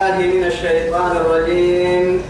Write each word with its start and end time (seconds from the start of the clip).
من 0.00 0.44
الشيطان 0.44 1.16
الرجيم. 1.16 2.22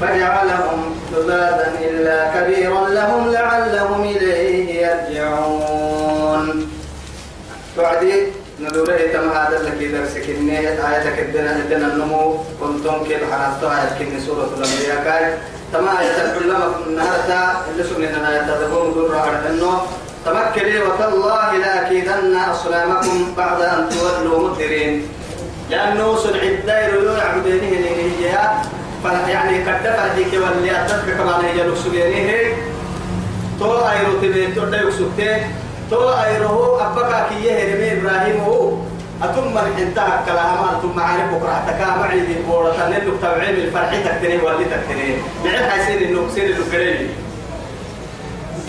فجعلهم 0.00 0.80
ذبابا 1.14 1.66
إلا 1.80 2.18
كبيرا 2.34 2.88
لهم 2.88 3.32
لعلهم 3.32 4.02
إليه 4.04 4.86
يرجعون. 4.86 6.70
توعدي 7.76 8.26
ندوره 8.60 8.96
تم 9.12 9.28
هذا 9.30 9.60
الذي 9.60 9.88
درسك 9.88 10.30
إني 10.30 10.58
آياتك 10.58 11.18
الدنا 11.18 11.56
الدنا 11.56 11.86
النمو. 11.86 12.38
كنتم 12.60 13.04
كيف 13.04 13.22
حنفتها 13.32 13.82
آية 13.82 13.98
كني 13.98 14.20
سورة 14.26 14.50
الأنبياء. 14.58 15.04
كاي 15.04 15.34
تما 15.72 16.00
آية 16.00 16.16
العلماء 16.22 16.70
النهارده. 16.86 17.40
اللي 17.70 17.84
سننا 17.84 18.30
آية 18.30 18.42
تدبون 18.50 18.94
دور 18.94 19.10
رعد 19.10 19.46
إنه 19.50 19.80
تمكني. 20.24 20.82
وتالله 20.82 21.56
لأكيدن 21.58 22.36
أصنامكم 22.36 23.34
بعد 23.36 23.60
أن 23.62 23.88
تولوا 23.88 24.48
مدبرين. 24.48 25.08
لأنه 25.70 26.16
سنع 26.16 26.42
الدائر 26.42 27.18
يعبدينه 27.18 27.70
لنهيها 27.80 28.62
يعني 29.28 29.58
قد 29.58 29.82
دفع 29.82 30.14
ديك 30.14 30.32
واللي 30.32 30.70
أتفق 30.82 31.12
كمان 31.12 31.44
هي 31.44 31.62
لسجينه 31.62 32.56
تو 33.60 33.88
أيرو 33.88 34.12
تبي 34.22 34.46
تو 34.54 34.64
دا 34.64 34.80
يسكته 34.82 35.46
تو 35.90 36.08
أيرو 36.24 36.76
أبكا 36.80 37.26
كي 37.28 37.44
يهرمي 37.44 38.00
إبراهيم 38.00 38.40
هو. 38.40 38.72
أتم 39.22 39.54
من 39.54 39.74
انتهى 39.78 40.18
كلام 40.26 40.58
أتم 40.78 40.96
معارف 40.96 41.30
تكا 41.68 41.96
معي 41.96 42.20
دي 42.20 42.34
بورة 42.48 42.72
تنلو 42.72 43.16
تبعين 43.22 43.54
الفرح 43.54 43.90
تكتني 44.04 44.36
واللي 44.36 44.64
تكتني. 44.64 45.16
بعد 45.44 45.70
حيصير 45.70 46.08
إنه 46.08 46.26
بصير 46.26 46.44
إنه 46.46 46.64
كريم 46.72 47.08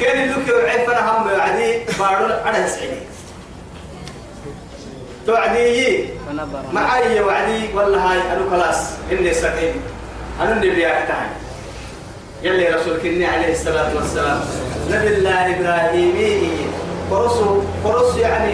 كان 0.02 0.24
اللوك 0.24 0.48
يوعي 0.48 0.86
فأنا 0.88 1.12
هم 1.12 1.30
يعني 1.30 1.80
بارو 2.00 2.26
على 2.46 2.68
سعيدي 2.68 3.02
توعدي 5.28 6.06
معي 6.74 7.22
وعدي 7.22 7.74
والله 7.76 8.12
هاي 8.12 8.18
أنا 8.22 8.50
خلاص 8.52 8.78
إني 9.12 9.34
سقيم 9.34 9.74
أنا 10.42 10.52
النبي 10.52 10.88
أكتاي 10.88 11.28
يلي 12.44 12.68
رسولك 12.68 13.06
إني 13.06 13.26
عليه 13.26 13.52
الصلاة 13.52 13.96
والسلام 13.96 14.40
نبي 14.92 15.08
الله 15.08 15.56
إبراهيم 15.60 16.72
قرص 17.12 17.38
قرص 17.84 18.18
يعني 18.18 18.54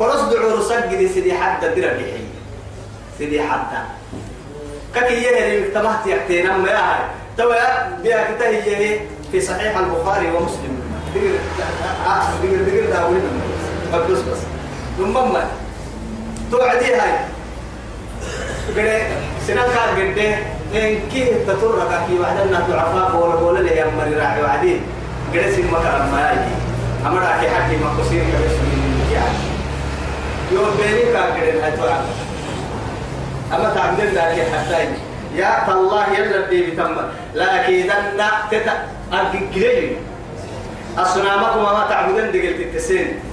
قرص 0.00 0.20
دعور 0.20 0.62
سجدي 0.62 1.08
سيدي 1.08 1.34
حتى 1.34 1.68
دربي 1.68 2.12
سيدي 3.18 3.42
حتى 3.42 3.78
كك 4.94 5.10
يهري 5.10 5.62
تمهت 5.62 6.06
يحتينا 6.06 6.56
ما 6.56 6.70
هاي 6.70 7.04
توا 7.38 7.96
بيا 8.02 8.34
كتاهي 8.34 9.00
في 9.32 9.40
صحيح 9.40 9.78
البخاري 9.78 10.26
ومسلم 10.26 10.80
دقيقة 11.14 11.38
دقيقة 12.42 12.62
دقيقة 12.62 12.90
داولين 12.90 13.22
بس 13.92 14.18
بس 14.18 14.38
ثم 14.98 15.36
توعدي 16.50 16.94
هاي. 16.94 17.12
قد 18.76 19.02
سنان 19.46 19.68
كان 19.74 19.88
قد 19.96 20.18
إن 20.74 20.98
كي 21.12 21.24
تطرق 21.46 22.06
كي 22.06 22.18
وعدنا 22.20 22.58
ضعفاء 22.68 23.10
بولا 23.12 23.36
بولا 23.36 23.58
لي 23.58 23.76
يا 23.76 23.86
مري 23.98 24.14
راعي 24.14 24.42
وعدين 24.42 24.80
قد 25.34 25.40
سن 25.56 25.66
مكان 25.70 26.10
ما 26.12 26.30
يجي. 26.32 26.54
أمر 27.06 27.22
أكي 27.22 27.48
حكي 27.50 27.76
ما 27.76 27.88
قصير 27.98 28.22
كبس 28.22 28.56
من 28.60 29.10
يعني 29.12 29.38
يوم 30.52 30.70
بيني 30.78 31.12
كان 31.12 31.22
قد 31.22 31.62
هاي 31.62 31.72
توعد 31.76 32.04
أما 33.54 33.74
تعبدين 33.74 34.06
ذلك 34.06 34.46
حتى 34.54 34.88
يا 35.36 35.72
الله 35.72 36.04
يلا 36.18 36.46
دي 36.50 36.62
بتم. 36.70 36.96
أكيدن 37.36 38.20
تتا 38.50 38.74
أكيد 39.12 39.96
أصنامكم 40.98 41.62
ما 41.62 41.86
تعبدين 41.90 42.32
دقلت 42.32 42.60
التسين. 42.60 43.29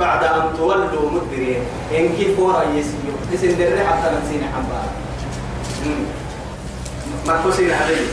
بعد 0.00 0.24
أن 0.24 0.42
تولوا 0.56 1.10
مدبرين. 1.10 1.62
إن 1.92 2.08
كيف 2.16 2.38
ورا 2.38 2.62
يسيو. 2.62 3.12
تسين 3.32 3.58
دري 3.58 3.84
حتى 3.84 4.08
نسين 4.16 4.42
حبا 4.54 4.80
مركوسين 7.26 7.70
عليه 7.70 8.06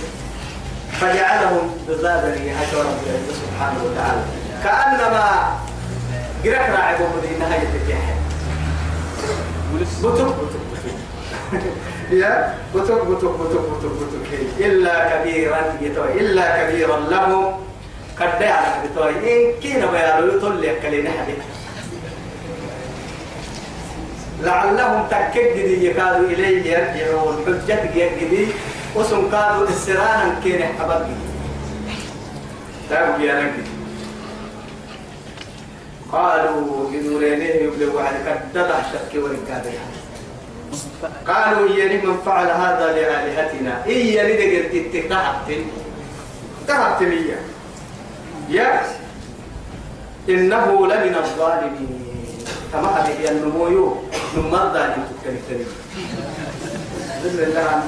فجعلهم 1.02 1.70
ذبابا 1.90 2.36
يهجر 2.36 2.80
رب 2.80 3.06
سبحانه 3.42 3.80
وتعالى. 3.86 4.22
كأنما 4.64 5.26
قرأت 6.44 6.70
راعب 6.70 6.97
ومدين 7.02 7.40
نهاية 7.40 7.70
الجحيم 7.84 8.18
بتوك 10.03 10.14
بتوك 10.14 10.36
يا 12.22 12.53
بتوك 12.76 13.02
بتوك 13.02 13.34
بتوك 13.34 13.66
بتوك 13.78 13.92
بتوك. 13.92 14.28
إلا 14.59 14.96
كبيرا 15.09 15.59
إلا 16.20 16.64
كبيرا 16.64 17.00
لهم. 17.00 17.68
قد 18.20 18.42
يعرف 18.42 18.76
بتوي 18.92 19.09
إن 19.09 19.59
كينا 19.62 19.86
بيالو 19.92 20.38
يطلع 20.38 20.74
كلينا 20.81 21.09
حبيبي 21.09 21.42
لعلهم 24.42 25.08
تأكد 25.09 25.58
جدي 25.58 25.88
يكادوا 25.88 26.28
إليه 26.28 26.72
يرجعون. 26.72 27.36
حجة 27.46 27.90
جدي 28.22 28.48
وسن 28.96 29.31
كادوا 29.31 29.68
السرانا 29.68 30.40
كين 30.44 30.64
حبل 30.80 31.06
تابوا 32.90 33.26
يا 33.26 33.42
نجد 33.42 33.68
قالوا 36.12 36.90
بدورينه 36.92 37.46
يبلغوا 37.46 38.02
على 38.02 38.18
كدد 38.53 38.70
شك 38.94 39.12
ورقاد 39.24 39.66
قالوا 41.28 41.70
يا 41.70 42.06
من 42.06 42.18
فعل 42.26 42.47
هذا 42.47 42.86
لآلهتنا؟ 42.96 43.86
إيا 43.86 44.24
ندقر 44.24 44.64
تتكهبت 44.74 45.50
تهبت 46.68 47.02
لي 47.02 47.36
يا 48.50 48.81
إنه 50.30 50.88
لمن 50.88 51.16
الظالمين. 51.16 52.08
كما 52.74 52.88
هذه 52.88 53.30
النمويو 54.36 54.50
نمرضى 54.50 54.80
أن 54.80 55.08
تتكلم 55.24 55.68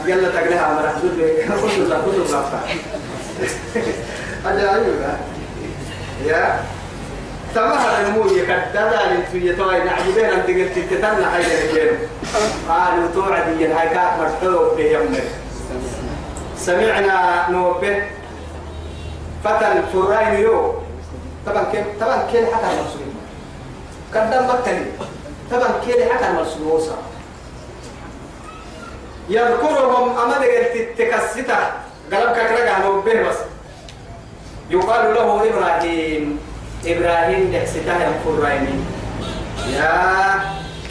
يلا 0.05 0.29
تقلها 0.29 0.71
أمر 0.71 0.87
أحدود 0.87 1.17
كل 1.17 1.81
الله 1.81 2.01
كل 2.05 2.21
الله 2.21 2.43
أجايب 4.45 5.01
يا. 6.25 6.59
تمام. 7.55 8.05
النمو 8.05 8.25
يكددا 8.27 8.99
لنتوي 9.09 9.55
توي 9.55 9.83
نعبدين 9.83 10.25
أن 10.25 10.43
تقل 10.43 10.69
تتتنا 10.75 11.29
حاجة 11.31 11.71
رجال 11.71 11.97
قالوا 12.69 13.07
توعدي 13.13 13.67
هاي 13.67 13.89
كات 13.89 14.19
مرتو 14.19 14.75
بيمنا 14.75 15.19
سمعنا 16.57 17.49
نوبة. 17.49 18.03
فتى 19.43 19.81
فراين 19.93 20.39
يو 20.39 20.73
طبعا 21.45 21.63
كيف 21.71 21.85
طبعا 22.01 22.23
كيف 22.31 22.53
حتى 22.53 22.65
المسلمين 22.65 23.15
قدام 24.13 24.49
مكتني. 24.49 24.85
طبعا 25.51 25.69
كيلي 25.85 26.05
حتى 26.13 26.27
المسلوسة 26.27 26.95
يذكرهم 29.29 30.17
أمد 30.17 30.45
تكستا 30.97 31.71
قلب 32.13 32.31
كرجع 32.33 32.73
عنه 32.73 33.01
به 33.01 33.29
بس. 33.29 33.35
يقال 34.69 35.15
له 35.15 35.49
إبراهيم. 35.49 36.39
إبراهيم 36.85 37.51
دحستا 37.53 37.93
ينفر 37.93 38.43
رأيني 38.43 38.75
يا 39.73 40.39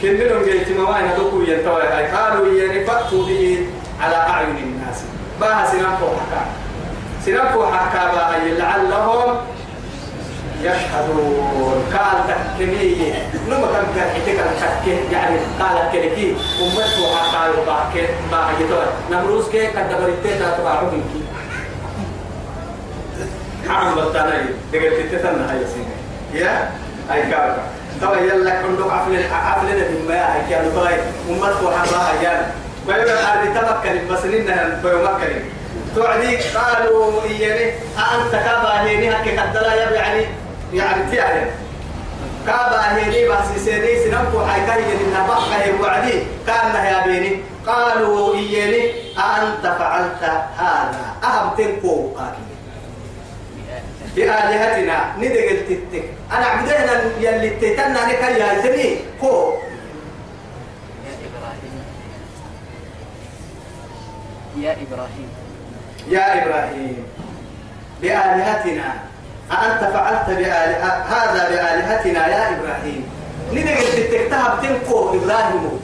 كنهم 0.01 0.43
جيت 0.43 0.69
موين 0.77 1.09
دكوا 1.17 1.43
ينتوي. 1.47 1.81
قالوا 1.83 2.53
يعني 2.53 2.85
فأتوا 2.85 3.25
به 3.25 3.67
على 4.01 4.15
أعين 4.15 4.57
الناس. 4.57 4.97
باها 5.41 5.71
سنفو 5.71 6.07
حكا. 6.07 6.41
سنفو 7.25 7.65
حكا 7.65 8.11
باها. 8.11 8.39
لعلهم 8.39 9.37
يشهدون 10.63 11.83
قال 11.93 12.27
تحكمي. 12.27 13.13
نما 13.47 13.67
كان 13.73 13.85
كرحتك 13.95 14.39
الحكي 14.39 14.97
يعني 15.11 15.37
قال 15.59 15.91
كلكي. 15.91 16.35
أمته 16.61 17.05
قالوا 17.33 17.65
باك 17.65 17.95
يتوى 18.59 18.85
نمروز 19.11 19.49
كي 19.49 19.67
قد 19.67 19.89
بريتنا 20.01 20.57
تبعو 20.57 20.85
منك 20.91 21.03
حرم 23.69 23.95
بطاني 23.95 24.37
دقل 24.73 25.09
تتثنى 25.09 25.43
هاي 25.49 25.59
سنة 25.73 25.95
يا؟ 26.33 26.71
أي 27.13 27.21
كاركا 27.21 27.63
طبعا 28.01 28.19
يلا 28.19 28.61
كندوك 28.61 28.91
عفلنا 28.91 29.35
عفلنا 29.35 29.83
بما 29.89 30.35
هاي 30.35 30.41
كانوا 30.49 30.71
طبعا 30.75 30.91
أمته 31.29 31.77
حباها 31.77 32.21
يعني. 32.21 32.45
بيوم 32.87 32.99
الأرض 32.99 33.43
تمكن. 33.55 34.07
بس 34.13 34.25
إنها 34.25 34.79
بيوم 34.83 35.03
مكن 35.03 35.35
توعدي 35.95 36.37
قالوا 36.37 37.23
إياني. 37.23 37.71
أنت 37.97 38.31
كابا 38.31 38.81
هيني. 38.81 39.09
هكي 39.09 39.31
كدلا 39.31 39.93
يعني 39.93 40.25
يعني 40.73 41.15
تعلم 41.15 41.51
كابا 42.47 42.95
هيني 42.95 43.29
بس 43.29 43.63
سيني 43.65 44.03
سنبقوا 44.03 44.47
حيكاي 44.47 44.83
إنها 45.01 45.27
بقى 45.27 45.81
وعدي. 45.81 46.23
كان 46.47 46.85
يا 46.85 47.05
بيني. 47.05 47.39
قالوا 47.67 48.35
إياني 48.35 48.91
أنت 49.17 49.63
فعلت 49.79 50.23
هذا؟ 50.57 51.15
أهم 51.23 51.55
تنكو 51.57 52.13
قاكي 52.17 52.37
بآلهتنا 54.15 55.15
ندق 55.17 55.49
التتك. 55.51 56.03
أنا 56.31 56.45
عبدنا 56.45 57.01
يلي 57.19 57.49
تتنا 57.49 58.05
نكا 58.07 58.29
يا 58.29 58.61
زمي. 58.61 58.97
كو. 59.21 59.53
يا 64.57 64.71
إبراهيم. 64.71 65.29
يا 66.07 66.43
إبراهيم. 66.43 67.05
بآلهتنا 68.01 69.08
أأنت 69.51 69.93
فعلت 69.93 70.27
بآله... 70.27 70.77
هذا 70.85 71.49
بآلهتنا 71.49 72.27
يا 72.27 72.49
إبراهيم. 72.49 73.09
ندق 73.53 73.77
التتك 73.77 74.27
تهب 74.31 74.61
تنكو 74.61 75.09
إبراهيم 75.09 75.79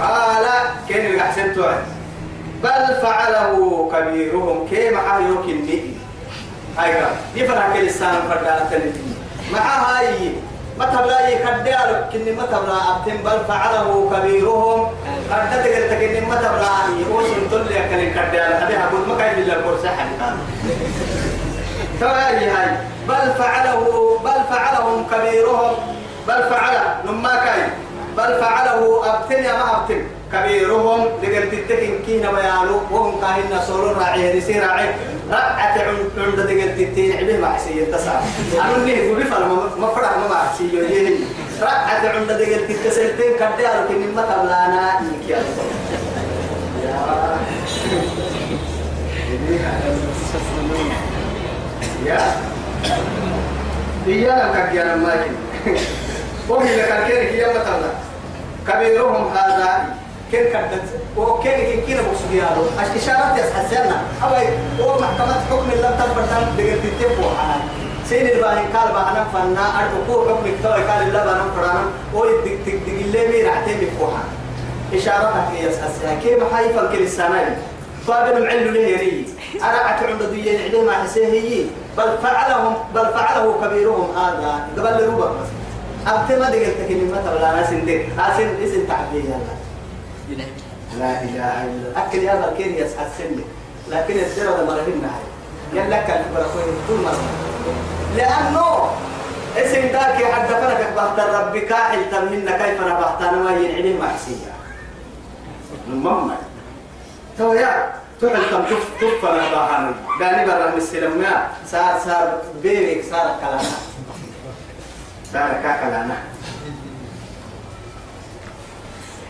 قال 0.00 0.46
كين 0.88 1.06
الأحسن 1.06 1.54
توعد؟ 1.54 1.84
بل 2.62 2.96
فعله 3.02 3.88
كبيرهم 3.92 4.68
كيما 4.70 5.00
حيوك 5.10 5.44
النئي 5.44 5.94
هاي 6.78 6.94
قال 6.94 7.12
يفرح 7.34 7.72
كل 7.72 7.86
السنة 7.86 8.20
فردانة 8.28 8.92
مع 9.52 9.60
هاي 9.60 10.32
ما 10.78 10.84
تبلا 10.86 11.28
يكدر 11.28 12.04
كني 12.12 12.32
ما 12.32 12.46
تبلا 12.46 12.78
أبتم 12.96 13.16
بل 13.24 13.38
فعله 13.48 14.10
كبيرهم. 14.12 14.88
قد 15.30 15.50
تقدر 15.50 15.88
تكني 15.90 16.20
ما 16.20 16.36
تبلا 16.36 17.00
يقول 17.00 17.24
لك 17.96 18.14
كن 18.14 18.30
كدر 18.30 18.42
هذا 18.42 18.78
هقول 18.84 19.08
ما 19.08 19.14
كاين 19.18 19.38
إلا 19.42 19.56
الكرسي 19.58 19.88
تواجه 22.00 22.52
هاي 22.60 22.68
بل 23.08 23.32
فعله 23.38 23.80
بل 24.24 24.40
فعلهم 24.50 25.06
كبيرهم 25.12 25.72
بل 26.28 26.42
فعل 26.50 26.74
لما 27.04 27.36
كاين 27.44 27.70
بل 28.16 28.40
فعله 28.40 29.02
أبتن 29.14 29.44
يا 29.44 29.52
ما 29.52 29.76
أبتن. 29.76 30.02
كبيرهم 30.32 31.00
لقد 31.22 31.50
تتكين 31.50 32.02
كينا 32.06 32.30
بيانو 32.32 32.80
وهم 32.90 33.20
كاهن 33.20 33.60
سولو 33.66 33.92
راعي 33.92 34.38
رسي 34.38 34.60
راعي 34.60 34.88
رأت 35.30 35.78
عند 36.16 36.36
دقل 36.40 36.72
تتين 36.76 37.16
عبه 37.16 37.36
ما 37.38 37.48
حسي 37.54 37.78
يتسع 37.78 38.12
أنا 38.60 38.84
نيه 38.84 39.14
بفعل 39.14 39.42
ما 39.78 39.88
فرح 39.94 40.10
ما 40.30 40.36
حسي 40.36 40.64
يجيه 40.64 41.16
رأت 41.62 42.04
عند 42.16 42.32
دقل 42.32 42.68
تتسلتين 42.68 43.32
كديارو 43.40 43.88
كني 43.88 44.06
ما 44.16 44.22
تبلانا 44.22 45.00
يكيا 45.22 45.42
يا 52.06 52.20
إيانا 54.06 54.52
كاكيانا 54.52 54.96
ماكين 54.96 55.36
وهي 56.48 56.76
لك 56.76 56.92
الكيرك 56.92 57.32
يا 57.32 57.48
متلا 57.48 57.92
كبيرهم 58.68 59.28
هذا 59.36 59.94
كن 60.32 60.38
كدت 60.38 60.82
وكن 61.16 61.50
كن 61.50 61.80
كن 61.86 62.02
بوسديالو 62.02 62.64
اشارات 62.96 63.38
يسحسنا 63.38 64.02
أو 64.22 64.34
أو 64.84 65.00
محكمة 65.00 65.34
حكم 65.50 65.70
الله 65.72 65.90
تبرتان 65.90 66.56
دغه 66.58 66.76
تتبو 67.00 67.28
حنا 67.38 67.56
سين 68.08 68.26
الباهي 68.26 68.64
قال 68.74 68.88
بانا 68.92 69.26
فنا 69.32 69.66
ارتقو 69.78 70.28
حكم 70.28 70.44
كتاب 70.58 70.72
قال 70.72 71.08
الله 71.08 71.24
بانا 71.24 71.44
فرانا 71.56 71.84
أو 72.14 72.24
دك 72.44 72.58
دك 72.66 72.74
دك 72.74 73.02
اللي 73.02 73.28
مي 73.28 73.42
رعتين 73.42 73.78
بفوحا 73.80 74.22
اشارات 74.94 75.34
هي 75.52 75.66
يسحسها 75.66 76.14
كيف 76.22 76.54
حيفا 76.54 76.92
كل 76.92 77.02
السنة 77.02 77.56
فابن 78.06 78.42
معلو 78.42 78.70
له 78.70 78.80
يري 78.80 79.26
أنا 79.62 79.96
أتعند 79.96 80.22
دي 80.22 80.58
عليه 80.58 80.82
ما 80.82 81.06
بل 81.98 82.18
فعلهم 82.22 82.74
بل 82.94 83.04
فعله 83.06 83.54
كبيرهم 83.62 84.16
هذا. 84.16 84.68
قبل 84.78 85.06
ربع 85.08 85.30
أبتما 86.06 86.50
دقلت 86.50 86.76
كلمة 86.88 87.32
ولا 87.36 87.52
ناس 87.56 87.70
دي 87.70 88.02
أسن 88.18 88.48
اسم 88.64 88.84
تعبيه 88.88 89.24
يلا 90.30 90.44
لا 90.98 91.22
إله 91.22 91.64
إلا 91.64 91.88
الله. 91.88 92.06
أكل 92.06 92.18
يا 92.18 92.34
بركين 92.46 92.74
يسعد 92.74 93.06
سنة 93.18 93.44
لكن 93.90 94.14
الدرة 94.18 94.64
مرهن 94.64 95.02
هاي 95.04 95.22
يلا 95.84 96.02
كان 96.02 96.24
بركوين 96.34 96.74
طول 96.88 96.98
مرة 97.00 97.30
لأنه 98.16 98.90
اسم 99.56 99.80
ذاك 99.92 100.24
حد 100.32 100.48
فرقك 100.48 100.92
بحت 100.96 101.20
ربي 101.20 101.60
كاحل 101.60 102.10
تمنا 102.10 102.50
كيف 102.58 102.82
أنا 102.82 103.00
بحتانا 103.00 103.36
ما 103.42 103.50
ينعلم 103.56 103.98
معسية 104.00 104.52
المهم 105.88 106.30
يا 107.40 107.92
تعال 108.20 108.50
كم 108.50 108.62
تف 108.64 108.84
تف 109.00 109.24
أنا 109.24 109.50
بحانا 109.54 109.92
داني 110.20 110.46
برا 110.46 110.70
من 110.70 110.76
السلم 110.76 111.24
صار 111.70 112.00
صار 112.04 112.38
بيرك 112.62 113.04
صار 113.10 113.36
كلانا. 113.40 113.62
صار 115.32 115.50
كلانا. 115.62 116.16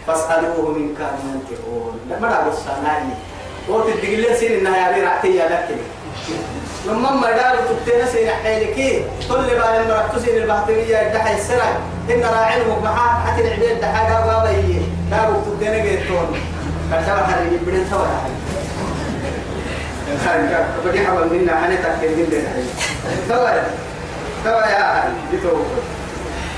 فاسألوه 0.06 0.68
من 0.70 0.94
كان 0.98 1.14
ينتقون 1.34 2.00
لما 2.10 2.28
رأى 2.28 2.48
الصناعي 2.48 3.02
قلت 3.68 3.86
الدقلين 3.88 4.36
سين 4.36 4.52
إنها 4.52 4.76
يعني 4.76 5.02
رعتي 5.02 5.38
لك 5.38 5.68
لما 6.86 7.10
ما 7.10 7.30
داروا 7.30 7.60
تبتين 7.60 8.06
سين 8.06 8.30
حيلك 8.30 9.04
كل 9.28 9.34
لما 9.34 9.94
رحتوا 10.00 10.20
سين 10.20 10.42
البحثية 10.42 11.12
دحى 11.14 11.34
السنة 11.34 11.80
إن 12.10 12.22
راعينهم 12.24 12.82
معاه 12.84 13.26
حتى 13.26 13.40
العبيد 13.42 13.80
دحى 13.80 14.06
بابا 14.26 14.50
يي 14.50 14.82
داروا 15.10 15.42
تبتين 15.42 15.82
جيتون 15.82 16.40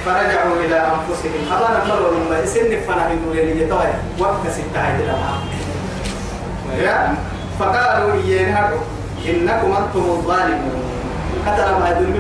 أنا 0.07 0.61
إلى 0.65 0.77
أنفسهم. 0.77 1.53
أبانا 1.53 1.85
مروا 1.89 2.11
لما 2.11 2.47
سن 2.47 2.71
فنا 2.87 3.09
من 3.09 3.23
دون 3.25 3.39
اللي 3.39 3.63
يتوه 3.63 3.95
وقت 4.19 4.47
فقالوا 7.61 8.13
إيانا 8.23 8.71
إنكم 9.27 9.71
أنتم 9.77 10.05
الظالمون. 10.11 10.85
قتل 11.47 11.71
ما 11.81 11.91
يدرمي 11.91 12.19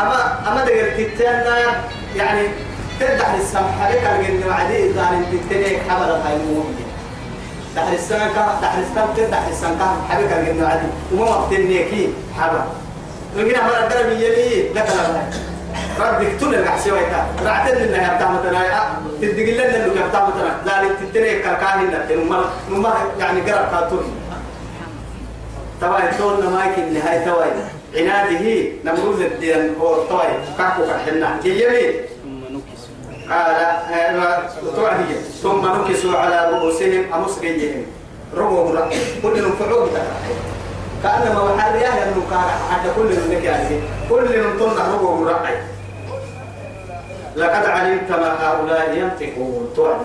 أما 0.00 0.18
أما 0.48 0.64
تتنا 0.98 1.56
يعني 2.16 2.48
تدح 3.00 3.34
السمح 3.34 3.82
عليك 3.82 4.02
الجن 4.06 4.48
وعدي 4.48 4.92
ظالم 4.92 5.24
تتنيك 5.32 5.78
حمل 5.88 6.10
الخيمون 6.10 6.76
دحر 7.76 7.92
السنة 7.92 8.28
كا 8.34 8.58
دحر 8.62 8.78
السنة 8.78 9.08
تدحر 9.16 9.50
السنة 9.50 9.78
كا 9.78 10.14
حبيك 10.14 10.32
الجن 10.32 10.62
وعدي 10.62 10.86
وما 11.12 11.30
وقت 11.30 11.52
النيكي 11.52 12.12
حبا. 12.38 12.64
لكن 13.36 13.58
أما 13.60 13.84
الدرب 13.84 14.10
يلي 14.10 14.68
لك 14.68 14.88
لا 15.98 16.06
ربك 16.06 16.40
تون 16.40 16.54
القحسي 16.54 16.92
ويتا. 16.92 17.26
رعتن 17.44 17.74
لنا 17.74 18.12
يبتع 18.12 18.30
متنا 18.30 18.62
تدق 19.22 19.48
لنا 19.54 19.76
اللي 19.76 20.00
يبتع 20.00 20.28
متنا 20.28 20.56
لا 20.66 20.88
تتنيك 21.00 21.42
كاهن 21.42 22.06
نما 22.10 22.44
نما 22.70 22.94
يعني 23.18 23.40
قرب 23.40 23.70
كاتون. 23.70 24.04
تواي 25.80 26.02
تون 26.18 26.52
ما 26.52 26.64
يمكن 26.64 26.94
نهاية 26.94 27.24
تواي 27.24 27.50
عناده 27.94 28.44
نمروز 28.84 29.20
الدين 29.20 29.74
هو 29.80 30.04
تواي 30.04 30.28
كاكو 30.58 30.82
كحنا. 30.86 31.38
يلي 31.44 31.94
قال 33.30 33.56
ثم 35.42 35.62
نكسوا 35.66 36.18
على 36.18 36.50
رؤوسهم 36.50 37.04
أمسكيهم. 37.14 37.82
ربهم 38.36 38.76
رأي 38.76 38.98
كل 39.22 39.48
نفعوه 39.48 39.90
كأنما 41.02 41.40
وحرياه 41.40 42.04
أنه 42.04 42.22
كان 42.30 42.50
حتى 42.70 42.88
كل 42.96 43.04
من 43.04 43.40
يعني 43.44 43.76
كل 44.10 44.58
طن 44.60 44.92
ربهم 44.92 45.28
رأي 45.28 45.56
لقد 47.36 47.66
علمت 47.66 48.10
ما 48.10 48.30
هؤلاء 48.42 48.96
ينطقون. 48.96 49.72
توعدي 49.76 50.04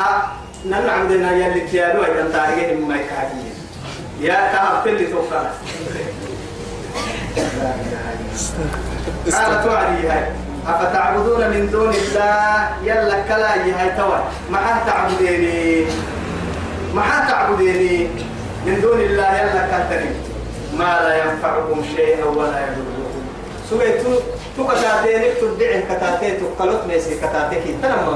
أه 0.00 0.22
نحن 0.68 0.88
عندنا 0.88 1.32
يلي 1.32 1.60
تيادوا 1.60 2.04
إذا 2.04 2.28
تاريخهم 2.32 2.88
ما 2.88 2.96
يكاكين 2.96 3.54
يا 4.20 4.34
كهب 4.52 4.84
تلي 4.84 5.06
توقع 5.06 5.42
قال 9.32 9.64
توعدي 9.64 10.08
هاي. 10.08 10.24
أفتعبدون 10.66 11.40
من 11.50 11.68
دون 11.72 11.94
الله؟ 11.94 12.68
يلا 12.84 13.20
كلا 13.28 13.54
يهي 13.54 13.90
توا 13.96 14.18
ما 14.50 14.60
تعبديني. 14.86 15.86
ما 16.94 17.24
تعبديني. 17.28 18.08
من 18.66 18.80
دون 18.80 19.00
الله 19.00 19.30
يلا 19.40 19.62
كتني 19.72 20.10
ما 20.78 21.00
لا 21.04 21.12
ينفعكم 21.24 21.84
شيئا 21.96 22.24
ولا 22.24 22.60
يضركم. 22.60 23.22
سويتو 23.70 24.12
تو 24.56 24.66
كتاتين 24.66 25.22
تدعي 25.40 25.82
كتاتين 25.82 26.34
تقلت 26.40 26.80
ميسي 26.88 27.14
كتاتك 27.16 27.64
تنمى 27.82 28.14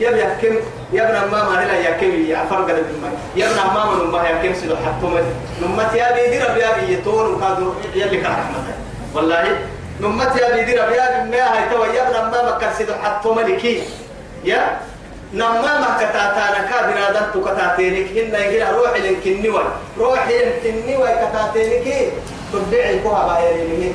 يبي 0.00 0.20
يحكم 0.20 0.54
يبنى 0.92 1.20
ما 1.32 1.44
ما 1.44 1.64
هلا 1.64 1.78
يحكم 1.78 2.10
يعفر 2.28 2.56
قلب 2.56 2.86
الماء 2.94 3.12
يبنى 3.36 3.64
ما 3.74 3.84
من 3.84 4.10
ما 4.10 4.22
يحكم 4.22 4.54
سيدو 4.54 4.76
حتى 4.76 5.06
نمت 5.62 5.94
يا 5.94 6.12
بيدي 6.12 6.38
ربي 6.44 6.60
يا 6.60 6.98
يطول 6.98 7.26
وكادو 7.34 7.72
يلي 7.94 8.16
كرحمة 8.16 8.58
والله 9.14 9.58
نمت 10.00 10.36
يا 10.36 10.54
بيدي 10.54 10.72
ربي 10.80 10.94
يا 10.94 11.24
ما 11.24 11.42
هاي 11.52 11.68
تو 11.70 11.84
يبنى 11.84 12.20
ما 12.32 12.56
مكر 12.56 12.72
سيدو 12.78 12.92
حتى 12.94 13.28
ملكي 13.28 13.82
يا 14.44 14.80
نما 15.34 15.80
ما 15.80 15.96
كتاتانا 15.98 16.60
كابنا 16.70 17.10
دنتو 17.10 17.44
كتاتينك 17.44 18.08
هن 18.16 18.34
يجي 18.34 18.64
روح 18.64 18.96
لنكنيوي 18.96 19.62
روح 19.98 20.28
لنكنيوي 20.28 21.08
كتاتينك 21.22 22.12
تبدعي 22.52 22.98
كوها 22.98 23.26
بايرين 23.26 23.82
هي 23.82 23.92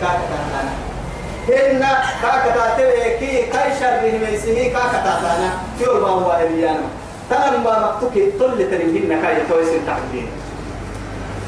هن 1.50 1.86
كاكتاتينك 2.22 3.20
كاي 3.54 3.70
شره 3.80 4.30
ميسيه 4.32 4.74
كاكتاتانا 4.74 5.50
يور 5.82 6.02
ما 6.02 6.08
هو 6.08 6.32
إليانا 6.42 6.88
تنم 7.30 7.64
ما 7.64 7.74
مكتوكي 7.96 8.32
طل 8.40 8.58
تنمهن 8.72 9.22
كاي 9.22 9.36
تويسن 9.50 9.86
تعبدين 9.88 10.28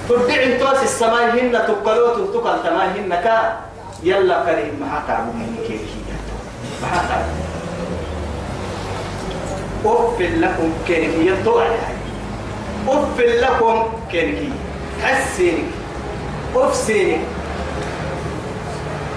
تبدعي 0.10 0.58
توس 0.58 0.84
السماء 0.84 1.30
هن 1.34 1.52
تقلوت 1.52 2.34
تقل 2.34 2.64
تماي 2.64 2.88
هن 2.88 3.16
كا. 3.24 3.58
يلا 4.04 4.46
كريم 4.46 4.78
ما 4.80 5.04
تعبدين 5.08 5.56
كيكي 5.68 6.02
ما 6.82 6.88
تعبدين 7.10 7.48
أف 9.86 10.22
لكم 10.22 10.74
كينكية 10.88 11.36
طوعي. 11.46 11.70
أف 12.88 13.20
لكم 13.20 13.84
كينكية 14.12 14.52
حسينك. 15.04 15.66
أف 16.56 16.76
سينك. 16.76 17.20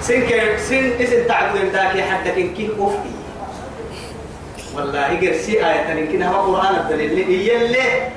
سن 0.00 0.21
كي 0.26 0.59
سن 0.59 0.92
اسم 1.00 1.28
تعبد 1.28 1.73
داكي 1.73 2.02
حتى 2.02 2.30
كن 2.30 2.54
كي 2.54 2.71
أفتي 2.78 3.12
والله 4.75 5.09
يقر 5.12 5.37
سي 5.38 5.66
آية 5.66 5.87
تنكين 5.87 6.23
هما 6.23 6.38
قرآن 6.38 6.75
الدليل. 6.75 7.11
اللي 7.11 7.49
يلي 7.49 8.09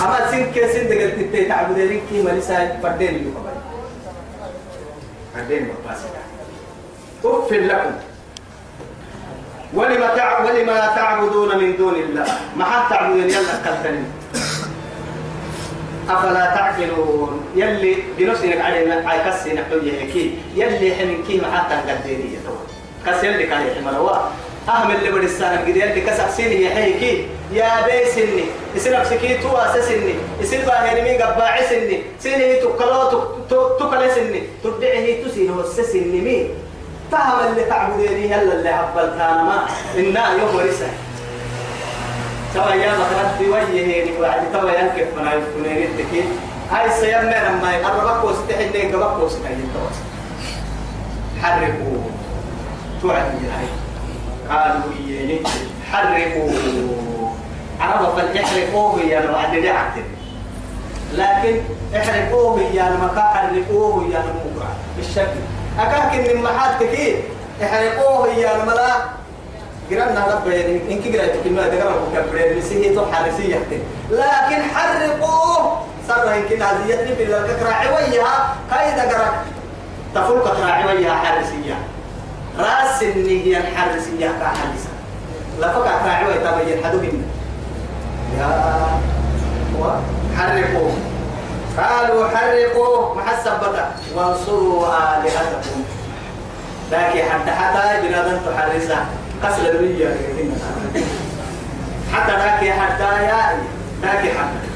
أما 0.00 0.30
سن 0.30 0.52
كي 0.52 0.68
سن 0.72 0.88
دقل 0.88 1.10
تتي 1.18 1.44
تعبد 1.44 2.00
كي 2.10 2.22
ملسا 2.22 2.78
فردين 2.82 3.14
يقبل 3.14 3.56
فردين 5.34 5.68
مقاسدا 5.68 6.20
أف 7.24 7.52
لكم. 7.52 7.94
ولما 9.74 10.16
تع... 10.16 10.44
ولما 10.44 10.86
تعبدون 10.96 11.58
من 11.58 11.76
دون 11.76 11.94
الله. 11.94 12.26
ما 12.56 12.64
حد 12.64 12.90
تعبدون 12.90 13.30
يلا 13.30 13.54
قتلني 13.66 14.04
أفلا 16.08 16.54
تعقلون؟ 16.54 17.46
يلي 17.56 17.96
بنفسك 18.18 18.60
علينا 18.60 19.08
على 19.08 19.30
كسي 19.30 19.52
نحوية 19.52 20.12
كي. 20.12 20.38
يلي 20.56 20.94
حين 20.94 21.24
كي 21.28 21.42
حتى 21.54 21.74
قديني 21.74 22.38
كسي 23.06 23.26
يلي 23.26 23.46
كان 23.46 23.66
يحمل 23.66 23.94
هو 23.94 24.20
أهم 24.68 24.90
اللي 24.90 25.10
بدي 25.10 25.26
السنة 25.26 25.60
قد 25.60 25.68
يلي 25.68 26.00
كسر 26.00 26.30
سيني 26.36 26.62
يا 26.62 26.70
حيكي 26.74 27.26
يا 27.52 27.86
بي 27.86 28.06
سني. 28.14 28.44
يصير 28.76 29.00
نفسكي 29.00 29.38
تو 29.38 29.56
أسسني 29.56 30.14
يصير 30.40 30.60
باهي 30.66 31.02
مين 31.02 31.22
قباع 31.22 31.62
سني. 31.70 32.02
سيني 32.20 32.54
تكلو 32.54 33.10
تكلو 33.50 34.14
سني. 34.14 34.42
تبعه 34.64 35.24
تسيني 35.24 35.50
وسسني 35.50 36.20
مين؟ 36.20 36.48
فهم 37.12 37.48
اللي 37.48 37.64
تعبديني 37.64 38.34
هلا 38.34 38.52
اللي 38.52 38.68
هبل 38.68 39.08
كان 39.18 39.44
ما. 39.44 39.66
إنا 39.98 40.32
يوم 40.32 40.56
ورسه 40.56 40.88
توا 42.54 42.70
يا 42.74 42.92
مخرج 42.92 43.48
وجهه 43.48 44.20
وعد 44.20 44.52
توا 44.52 44.70
ينكف 44.70 45.08
من 45.16 45.26
يكونين 45.26 45.82
التكين 45.90 46.24
هاي 46.70 46.90
سيما 46.90 47.48
لما 47.48 47.72
يقربك 47.76 48.24
وستحل 48.24 48.68
لك 48.74 48.94
بك 48.94 49.18
وستحل 49.22 49.58
حرقوا 51.42 52.02
توعد 53.02 53.24
هاي 53.24 53.66
قالوا 54.50 54.82
إياني 55.06 55.40
حرقوا 55.92 56.50
عرب 57.80 58.16
فالإحرقوه 58.16 59.00
يا 59.00 59.24
الوعد 59.24 59.56
دعتن 59.62 60.02
لكن 61.14 61.60
احرقوه 61.96 62.60
يا 62.74 62.88
المكا 62.88 63.20
حرقوه 63.20 64.04
يا 64.12 64.18
الموقع 64.18 64.68
بالشكل. 64.96 65.40
أكاك 65.78 66.14
من 66.34 66.42
محال 66.42 66.78
تكين 66.78 67.16
احرقوه 67.62 68.28
يا 68.28 68.62
الملا 68.62 68.96
قرأنا 69.90 70.26
رب 70.34 70.46
يعني 70.46 70.80
إنك 70.92 71.16
قرأت 71.16 71.44
كلمة 71.44 71.68
تقرأ 71.68 71.94
كبرين 72.14 72.58
مسيه 72.58 72.94
تو 72.94 73.06
حارسية 73.12 73.56
لكن 74.10 74.62
حرقوه. 74.74 75.80
صار 76.08 76.34
يمكن 76.34 76.62
هذه 76.62 77.14
في 77.16 77.22
الكرة 77.22 77.72
عويها 77.72 78.56
كايدا 78.70 79.02
قرأ 79.02 79.44
تفوق 80.14 80.44
كرة 80.44 80.70
عويها 80.70 81.14
حارسية 81.14 81.74
راس 82.58 83.02
النهي 83.02 83.56
الحارسية 83.56 84.28
كحارسة 84.28 84.90
لا 85.60 85.72
فقط 85.72 85.84
كرة 85.84 86.10
عوي 86.10 86.34
تبين 86.34 86.84
حدوهن 86.84 87.22
يا 88.38 89.00
حرقوه. 90.38 90.92
قالوا 91.78 92.28
حرقوا 92.28 93.14
محسبة 93.14 93.84
وانصروا 94.16 94.86
آلهتكم. 94.86 95.84
لكن 96.92 97.20
حتى 97.30 97.50
حتى 97.50 98.08
بنادم 98.08 98.38
تحرسها 98.46 99.06
قصد 99.42 99.64
الرية 99.66 100.16
حتى 102.12 102.32
ذاك 102.32 102.72
حتى 102.78 103.24
يا 103.24 103.58
ذاك 104.02 104.18
حتى. 104.18 104.70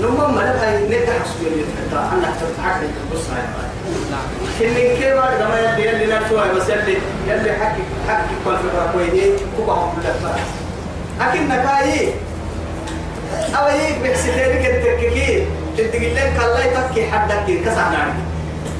لما 0.00 0.26
ما 0.28 0.42
نبغى 0.42 0.98
نفتح 0.98 1.12
سوريا 1.38 1.64
حتى 1.76 1.96
أنا 2.16 2.34
تفتح 2.40 2.76
لك 2.82 2.90
بص 3.12 3.20
هاي 3.30 3.42
كل 4.58 4.74
كيما 4.74 5.30
لما 5.40 5.60
يلي 5.60 5.86
يلي 5.88 6.14
نفسه 6.14 6.52
بس 6.52 6.68
يلي 6.68 6.98
يلي 7.28 7.52
حكي 7.52 7.82
حكي 8.08 8.34
كل 8.44 8.56
فكرة 8.56 8.90
كويسة 8.92 9.36
كوبا 9.56 9.72
هم 9.72 9.92
كلها 10.02 10.36
أكيد 11.20 11.42
نكاي 11.42 12.08
أو 13.54 13.68
يك 13.68 13.98
بحسيتك 14.04 14.66
التككي 14.66 15.46
تدقل 15.78 16.14
لك 16.14 16.32
الله 16.44 16.64
يتكي 16.64 17.10
حدك 17.10 17.60
كسر 17.64 17.74
نارك 17.90 18.14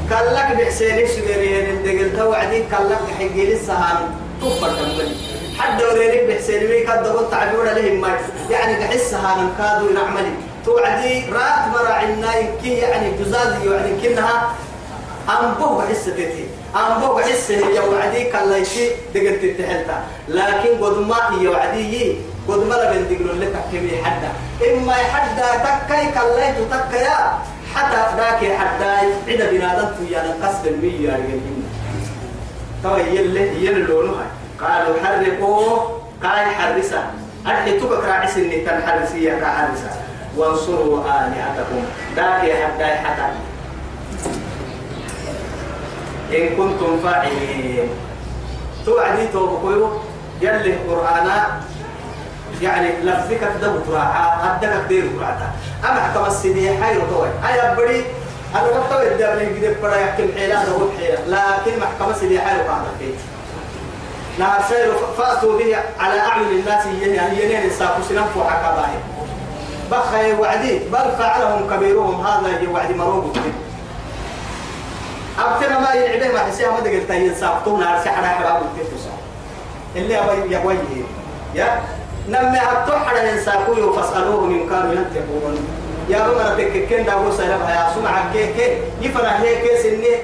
كلك 0.09 0.57
بحسيني 0.59 1.07
سجري 1.07 1.73
ندقل 1.73 2.17
توعدي 2.19 2.59
كلك 2.63 3.01
حقي 3.19 3.47
لسه 3.55 3.75
توفر 4.41 4.69
تنبلي 4.69 5.17
حد 5.59 5.83
ورينك 5.83 6.23
بحسين 6.29 6.71
مي 6.71 6.81
كاد 6.81 7.03
دبل 7.03 7.31
تعبير 7.31 7.69
عليهم 7.69 8.01
ما 8.01 8.09
يعني 8.51 8.75
تحسها 8.87 9.37
من 9.37 9.49
كادوا 9.59 9.93
نعملي 9.93 10.33
توعدي 10.65 11.25
رات 11.33 11.69
مرا 11.75 11.93
عنا 11.93 12.33
كي 12.63 12.73
يعني 12.73 13.11
جزازي 13.19 13.71
يعني 13.71 13.91
كنها. 14.03 14.55
أم 15.29 15.55
بو 15.55 15.79
بحس 15.79 16.05
تتي 16.05 16.45
أم 16.77 17.01
بو 17.01 17.15
بحس 17.15 17.51
هي 17.51 17.79
وعدي 17.79 18.25
كلا 18.25 18.65
شيء 18.65 18.93
دقت 19.15 19.43
تتحلتا 19.43 20.05
لكن 20.29 20.85
قد 20.85 20.99
ما 20.99 21.41
هي 21.41 21.49
وعدي 21.49 22.15
قد 22.49 22.59
ما 22.69 22.75
لبن 22.75 23.03
تقول 23.11 23.41
لك 23.41 23.53
كمي 23.73 24.05
حدا. 24.05 24.31
إما 24.71 24.93
حدا 24.95 25.47
تكاي 25.65 26.07
كلا 26.15 26.51
تكايا 26.71 27.39
حتى 27.75 28.17
ذاك 28.17 28.57
حدا 28.59 28.91
عدا 29.29 29.51
بنادم 29.51 30.07
يا 30.11 30.37
قصد 30.43 30.67
المية 30.67 31.09
يعني. 31.09 31.56
توا 32.87 32.99
يلي 32.99 33.67
يلي 33.67 33.83
لونه 33.83 34.15
قالوا 34.61 34.95
حرقوه. 35.05 36.01
قال 36.23 36.47
حرسا 36.55 37.03
أرحي 37.47 37.81
تبك 37.81 38.05
راعس 38.05 38.37
إني 38.37 38.61
تنحرسية 38.61 39.33
كحرسا 39.43 39.91
وانصروا 40.37 41.05
آلهتكم. 41.05 41.83
ذاك 42.17 42.43
حتى 42.63 42.85
حتى. 42.85 43.27
إن 46.33 46.57
كنتم 46.57 46.99
فاعلين. 47.05 47.89
توعدي 48.87 49.27
توبكويو 49.33 49.89
يلي 50.41 50.75
قرآنا 50.89 51.61
يعني 52.63 52.89
لفظك 53.03 53.43
دبو 53.63 53.79
تراعا 53.79 54.57
أدك 54.57 54.89
دير 54.89 55.05
تراعا 55.19 55.51
أما 55.85 56.01
حكم 56.01 56.25
السيدي 56.27 56.85
حيرو 56.85 57.03
توي 57.11 57.29
أي 57.49 57.73
أبري 57.73 58.05
أنا 58.55 59.13
ودي 59.13 59.27
أبني 59.27 59.67
قد 59.67 59.77
برا 59.83 59.97
يحكم 59.97 60.29
حيلا 60.37 60.69
هو 60.69 60.91
حيلا 60.99 61.19
لكن 61.27 61.81
محكمة 61.81 62.13
سيدي 62.21 62.41
حيرو 62.41 62.63
قاعدة 62.69 62.85
فيه 62.99 63.15
نهار 64.39 64.63
سير 64.69 64.93
فأتوا 65.19 65.59
به 65.59 65.77
على 66.01 66.21
أعين 66.21 66.49
الناس 66.49 66.87
يعني 67.03 67.43
ينين 67.43 67.71
ساقوا 67.71 68.05
سنفوا 68.09 68.45
حكاباه 68.45 68.89
بخي 69.91 70.33
وعدي 70.33 70.79
بل 70.79 71.13
فعلهم 71.19 71.71
كبيرهم 71.71 72.27
هذا 72.27 72.69
وعدي 72.73 72.95
مروب 72.95 73.37
أبتنا 75.39 75.79
ما 75.79 75.93
يلعبه 75.95 76.33
ما 76.35 76.39
حسيها 76.39 76.71
ما 76.71 76.81
دقلت 76.81 77.11
ينساقتون 77.11 77.81
نهار 77.81 78.05
سحنا 78.05 78.29
حرام 78.29 78.63
التفسع 78.63 79.11
اللي 79.97 80.19
أبي 80.19 80.55
يبويه 80.55 81.05
يا 81.55 81.81
نمي 82.29 82.59
أبتوحر 82.59 83.27
ينساقوا 83.27 83.97
فاسألوهم 83.97 84.61
إن 84.61 84.69
كانوا 84.69 84.93
ينتقون 84.93 85.86
يا 86.11 86.19
رب 86.27 86.39
أنا 86.39 86.55
تككين 86.55 87.05
داو 87.07 87.33
سيربها 87.37 87.71
يا 87.75 87.95
سمع 87.95 88.33
كيك 88.33 88.79
يفرح 89.03 89.41
هيك 89.41 89.65
سني. 89.83 90.15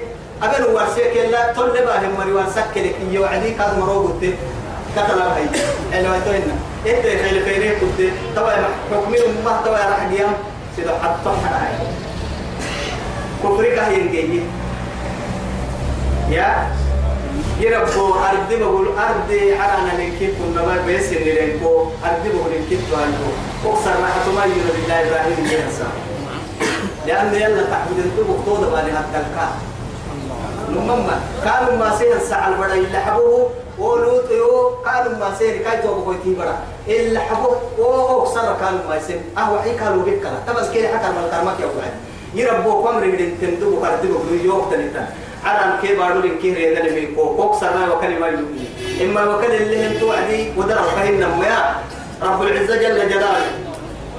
أبن 0.42 0.74
ورسيك 0.74 1.16
لا 1.30 1.52
تل 1.52 1.70
باهم 1.86 2.14
مري 2.18 2.32
ورسك 2.32 2.74
لك. 2.76 2.94
يوعدي 3.10 3.50
كاد 3.50 3.78
مروبت 3.78 4.22
كتل 4.96 5.18
هاي 5.22 5.44
أنا 6.00 6.08
وتوينا 6.16 6.54
إنت 6.86 7.02
خيل 7.22 7.44
خيري 7.44 7.70
كنت 7.80 7.98
توا 8.36 8.50
حكمي 8.90 9.18
ما 9.44 9.60
توا 9.64 9.76
راح 9.90 10.04
ديام 10.10 10.32
سيدا 10.76 10.90
حتى 11.02 11.30
حراي 11.44 11.74
كفرك 13.42 13.78
هي 13.78 13.96
الجيد 14.00 14.42
يا 16.30 16.66
يربو 17.62 18.14
أرضي 18.14 18.56
بقول 18.56 18.86
أرضي 18.98 19.56
حرانا 19.56 19.92
لكيف 19.98 20.30
كنا 20.38 20.62
ما 20.66 20.82
بيس 20.86 21.12
إن 21.12 21.22
لينكو 21.22 21.86
أرضي 22.04 22.28
بقول 22.28 22.52
لكيف 22.52 22.80
توانكو 22.90 23.30
أكثر 23.66 24.00
ما 24.00 24.06
حتما 24.06 24.44
يرد 24.44 24.76
الله 24.82 25.00
إبراهيم 25.00 25.46
جهنم 25.50 25.92
لأن 27.06 27.34
يلا 27.34 27.62
تعبد 27.70 27.98
الدبو 27.98 28.34
طول 28.46 28.60
بالي 28.70 28.92
حتى 28.98 29.18
الكار 29.22 29.52
نمما 30.70 31.20
كانوا 31.44 31.76
ما 31.78 31.98
سير 31.98 32.18
ساعة 32.18 32.48
البڑا 32.48 32.74
إلا 32.74 32.98
حبوه 33.00 33.50
ولوط 33.78 34.30
يو 34.30 34.70
كانوا 34.84 35.18
ما 35.18 35.34
سير 35.38 35.62
كاي 35.62 35.82
تو 35.82 35.94
بقول 35.94 36.16
برا 36.26 36.56
إلا 36.88 37.20
حبوه 37.20 37.60
أو 37.78 38.22
أكثر 38.22 38.56
كانوا 38.60 38.80
ما 38.88 38.98
سير 39.06 39.20
أهو 39.38 39.62
أي 39.62 39.74
كانوا 39.78 40.02
بكلا 40.06 40.38
تبس 40.46 40.68
كي 40.70 40.88
حكى 40.88 41.08
من 41.14 41.28
كرمك 41.30 41.60
يا 41.60 41.66
وعد 41.66 41.94
يربو 42.34 42.82
كم 42.82 42.96
رجل 42.98 43.32
تندو 43.40 43.80
كردو 43.80 44.08
بقول 44.18 44.40
يوم 44.44 44.70
تنتا 44.70 45.06
على 45.44 45.78
كي 45.82 45.94
بارو 45.94 46.20
لين 46.20 46.38
كي 46.38 46.54
ريدا 46.54 46.82
لمي 46.82 47.06
كو 47.06 47.42
أكثر 47.44 47.96
وكلمة 47.96 48.26
يومي 48.26 48.68
إما 49.02 49.24
وكل 49.24 49.52
اللي 49.52 49.86
هم 49.86 50.00
توعدي 50.00 50.50
ودروا 50.56 50.90
كهن 50.96 51.14
نميا 51.14 51.74
رب 52.22 52.42
العزة 52.42 52.76
جل 52.76 53.08
جلاله. 53.08 53.50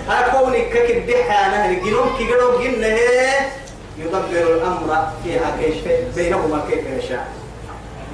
أكوني 0.09 0.61
ككدحة 0.61 1.49
نهر 1.49 1.73
جنوم 1.73 2.09
كي 2.17 2.23
جنوم 2.23 2.63
جنه 2.63 2.97
يدبر 3.97 4.53
الأمر 4.55 5.07
فيها 5.23 5.57
كيف 5.61 5.87
بينهما 6.15 6.65
كيف 6.69 7.03
يشاء. 7.03 7.27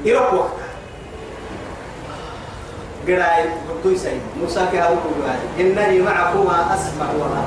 يروح 0.06 0.34
وقت. 0.34 0.60
قراي 3.08 3.46
بطوي 3.70 3.98
سيد. 3.98 4.22
موسى 4.42 4.68
كهو 4.74 4.96
إنني 5.60 6.00
معكما 6.00 6.76
أسمع 6.76 7.06
وأرى 7.20 7.44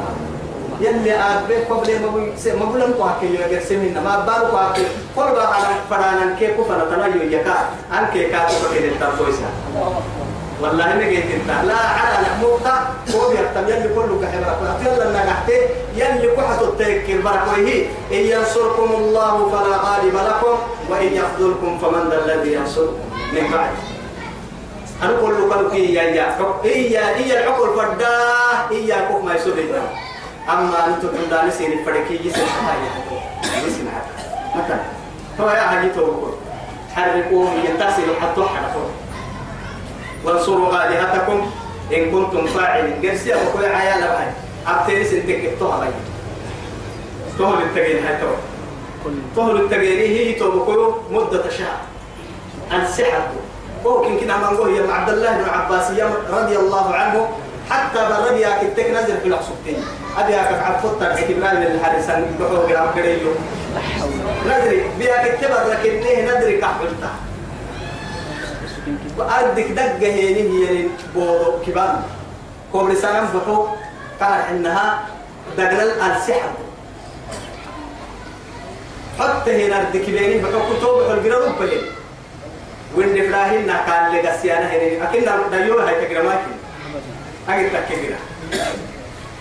يلي 0.82 1.12
أبي 1.14 1.56
قبل 1.56 2.00
ما 2.02 2.08
بقول 2.08 2.32
ما 2.58 2.64
بقول 2.64 2.80
لهم 2.80 2.92
قاكي 2.92 3.34
يا 3.34 3.48
جرسمين 3.48 3.94
ما 3.94 4.24
بارو 4.26 4.56
قاكي 4.56 4.86
كل 5.16 5.22
بقى 5.36 5.54
على 5.54 5.66
فرانا 5.90 6.36
كيف 6.38 6.60
فنا 6.60 6.84
تنايو 6.90 7.22
يكا 7.30 7.56
أن 7.92 8.06
كي 8.12 8.24
كاتو 8.24 8.54
كده 8.74 8.90
تربويسا 9.00 9.48
والله 10.62 10.86
ما 10.86 11.04
جيت 11.08 11.24
انت 11.24 11.66
لا 11.66 11.76
على 11.76 12.26
نحموقة 12.26 12.74
هو 13.14 13.28
بيختم 13.30 13.68
يلي 13.68 13.88
كله 13.94 14.14
كحبرك 14.22 14.80
يلا 14.86 15.10
نجحتي 15.10 15.58
يلي 15.96 16.36
كحتو 16.36 16.64
التذكر 16.64 17.20
بركوه 17.24 17.68
إن 18.12 18.22
ينصركم 18.32 18.90
الله 18.98 19.50
فلا 19.50 19.76
غالب 19.76 20.14
لكم 20.14 20.56
وإن 20.90 21.10
يخذلكم 21.20 21.78
فمن 21.78 22.10
ذا 22.10 22.24
الذي 22.24 22.52
ينصركم 22.52 22.98
من 23.32 23.50
بعد 23.52 23.70
أنا 25.02 25.12
كل 25.20 25.70
كي 25.70 25.94
يا 25.94 26.02
يا 26.02 26.36
إيا 26.64 27.16
إيا 27.16 27.44
العقل 27.44 27.68
فدا 27.76 28.18
إيا 28.70 29.08
كوك 29.08 29.24
ما 29.24 29.34
يسود 29.34 29.58
أما 30.48 30.86
أنتم 30.86 31.08
تندان 31.08 31.50
سيني 31.50 31.84
فريقي 31.84 32.26
يسمع 32.26 32.44
هاي 32.44 32.78
يسمع 33.66 33.92
مثلا 34.54 34.80
هو 35.40 35.50
يا 35.50 35.80
هاي 35.80 35.90
توقف. 35.90 36.34
حرقوه 36.94 37.50
ينتصروا 37.52 38.16
حتى 38.20 38.42
حرقوه. 38.42 38.90
وانصروا 40.24 40.68
آلهتكم 40.68 41.50
إن 41.92 42.10
كنتم 42.10 42.46
فاعلين 42.46 43.10
قرسي 43.10 43.34
أبو 43.34 43.58
عيال 43.58 44.00
بهاي 44.00 44.28
أبتنس 44.66 45.12
انتك 45.12 45.58
توها 45.58 45.80
بي 45.80 45.92
توها 47.38 47.62
التقين 47.62 48.04
هاي 48.04 48.16
توها 48.20 48.36
توها 49.36 49.60
التقين 49.60 49.98
هي 49.98 50.32
توبكو 50.32 50.94
مدة 51.10 51.50
شهر. 51.50 51.80
السحر 52.72 53.22
ممكن 53.84 54.20
كنا 54.20 54.36
ما 54.36 54.52
نقول 54.52 54.76
يا 54.76 54.92
عبد 54.92 55.08
الله 55.08 55.32
بن 55.36 55.48
عباس 55.48 55.90
رضي 56.30 56.56
الله 56.56 56.94
عنه. 56.94 57.28
حتى 57.72 58.00
برد 58.08 58.36
يا 58.36 58.50
كتك 58.62 58.90
نزل 58.90 59.20
في 59.20 59.28
العصبتين 59.28 59.84
أبي 60.18 60.40
أكف 60.40 60.62
عفوت 60.62 61.00
ترك 61.00 61.30
إبراهيم 61.30 61.62
الحارسان 61.62 62.36
يقولوا 62.40 62.68
قرام 62.68 62.90
كريو 62.94 63.32
ندري 64.46 64.82
بيا 64.98 65.16
كتب 65.36 65.50
لكنه 65.70 66.34
ندري 66.34 66.60
كحولته 66.60 67.10
وأدك 69.18 69.66
دقة 69.70 70.06
هي 70.06 70.36
هي 70.36 70.86
بورو 71.14 71.60
كبان 71.66 72.02
كوبري 72.72 72.96
سلام 72.96 73.26
بحو 73.34 73.66
قال 74.20 74.40
إنها 74.50 75.00
دقل 75.58 75.90
السحر 75.90 76.50
حتى 79.20 79.66
هنا 79.66 79.80
أدك 79.82 80.10
بيني 80.10 80.38
بحو 80.42 80.60
كتب 80.70 81.18
الجرام 81.18 81.52
بلين 81.60 81.82
وين 82.96 83.26
إبراهيم 83.26 83.66
نقال 83.66 84.12
لقسيانا 84.14 84.66
هنا 84.72 85.08
أكيد 85.10 85.28
دايوه 85.50 85.88
هاي 85.88 86.06
تجرماكي 86.06 86.61
أجد 87.48 87.70
تكبيرا 87.72 88.18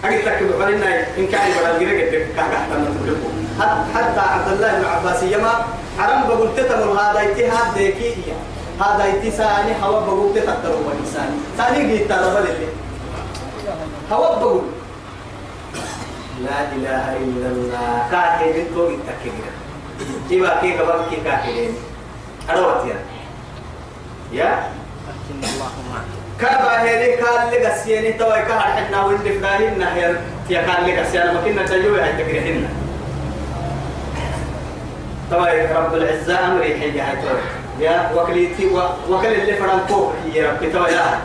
أجد 0.04 0.26
تكبيرا 0.26 0.66
فلنا 0.66 1.18
إن 1.18 1.28
كان 1.28 1.52
بدل 1.52 1.80
جرى 1.80 2.06
قد 2.06 2.28
كان 2.36 2.52
حتى 3.60 3.94
حتى 3.96 4.20
عبد 4.20 4.48
الله 4.54 4.80
بن 4.80 4.86
عباس 4.86 5.24
يما 5.24 5.66
حرام 6.00 6.28
بقول 6.28 6.56
تتمر. 6.58 6.92
هذا 7.00 7.22
اجتهاد 7.22 7.78
ذكي 7.78 8.34
هذا 8.80 9.04
اتصاني 9.10 9.72
هوا 9.84 10.00
بقول 10.00 10.34
تتقدر 10.36 10.76
ونساني 10.76 11.38
ثاني. 11.58 11.88
جيت 11.88 12.10
ترى 12.10 12.34
بدل 12.34 12.68
هوا 14.12 14.40
بقول. 14.40 14.62
لا 16.42 16.60
إله 16.76 17.18
إلا 17.18 17.48
الله. 17.48 18.08
كاهي 18.12 18.54
بنتو 18.54 18.88
التكبيرا 18.88 19.54
إيوا 20.32 20.62
كي 20.62 20.72
كبر 20.72 21.06
كي 21.10 21.16
كاهي 21.16 21.70
أروت 22.50 22.86
يا. 22.88 22.98
يا؟ 24.32 24.72
الله 25.44 25.72
معك. 25.92 26.21
كابا 26.42 26.82
هيري 26.82 27.16
كان 27.18 27.50
لك 27.52 27.72
السيني 27.74 28.14
توا 28.14 28.40
كان 28.40 28.60
حنا 28.60 29.06
وين 29.06 29.18
فلانين 29.18 29.80
نهير 29.80 30.16
يا 30.50 30.62
كان 30.62 30.86
لك 30.86 31.00
السيني 31.00 31.34
ما 31.34 31.42
كنا 31.46 31.66
تجوي 31.66 32.02
هاي 32.02 32.14
تكرهنا 32.14 32.68
توا 35.32 35.48
رب 35.78 35.94
العزة 35.96 36.48
أمري 36.48 36.80
حي 36.80 37.00
هاي 37.00 37.16
توا. 37.22 37.40
يا 37.80 38.12
وكليتي 38.16 38.66
وكل 39.10 39.28
اللي 39.28 39.54
فرنكو 39.54 40.12
يا 40.34 40.50
رب 40.50 40.72
توا 40.74 40.88
يا. 40.88 41.20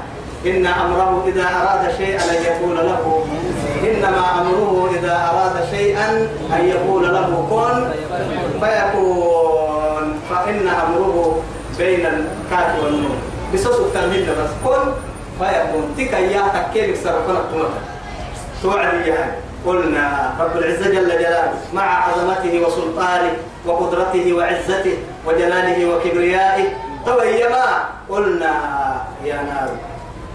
إن 0.46 0.66
أمره 0.66 1.24
إذا 1.28 1.42
أراد 1.42 1.94
شيئا 1.98 2.20
أن 2.20 2.42
يقول 2.44 2.76
له 2.76 3.26
إنما 3.82 4.40
أمره 4.40 4.90
إذا 4.98 5.14
أراد 5.30 5.64
شيئا 5.70 6.28
أن 6.56 6.68
يقول 6.68 7.04
له 7.14 7.46
كن 7.50 7.76
فيكون. 8.60 10.20
فإن 10.30 10.68
أمره 10.68 11.42
بين 11.78 12.06
الكاف 12.06 12.84
والنون. 12.84 13.18
بصوص 13.54 13.76
التمهيد 13.76 14.28
بس 14.30 14.50
كن 14.64 14.92
فيكون 15.38 15.94
تك 15.98 16.12
يا 16.12 16.42
تكيل 16.54 16.96
سرفنا 16.96 17.38
التمر 17.38 17.70
توعد 18.62 19.06
يعني 19.06 19.32
قلنا 19.66 20.34
رب 20.40 20.56
العزة 20.56 20.90
جل 20.90 21.08
جلاله 21.08 21.52
مع 21.74 22.04
عظمته 22.08 22.60
وسلطانه 22.66 23.32
وقدرته 23.66 24.32
وعزته 24.32 24.96
وجلاله 25.26 25.94
وكبريائه. 25.94 26.64
تويما 27.06 27.66
قلنا 28.08 28.52
يا 29.24 29.34
نار. 29.42 29.68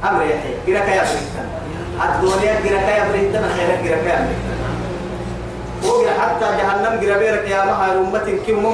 أمر 0.10 0.22
يحيى 0.22 0.54
قرأك 0.68 0.90
يا 0.90 1.04
بريتان 1.04 1.48
الدنيا 2.04 2.54
قرأك 2.54 2.88
يا 2.98 3.12
بريتان 3.12 3.44
خيرك 3.58 3.80
قرأك 3.80 4.06
يا 4.06 4.26
بريتان 4.26 4.72
وقرأ 5.84 6.14
حتى 6.22 6.46
جهنم 6.58 7.00
قرأ 7.02 7.18
بيرك 7.18 7.50
يا 7.50 7.66
مهر 7.66 7.92
أمة 7.98 8.38
كم 8.48 8.66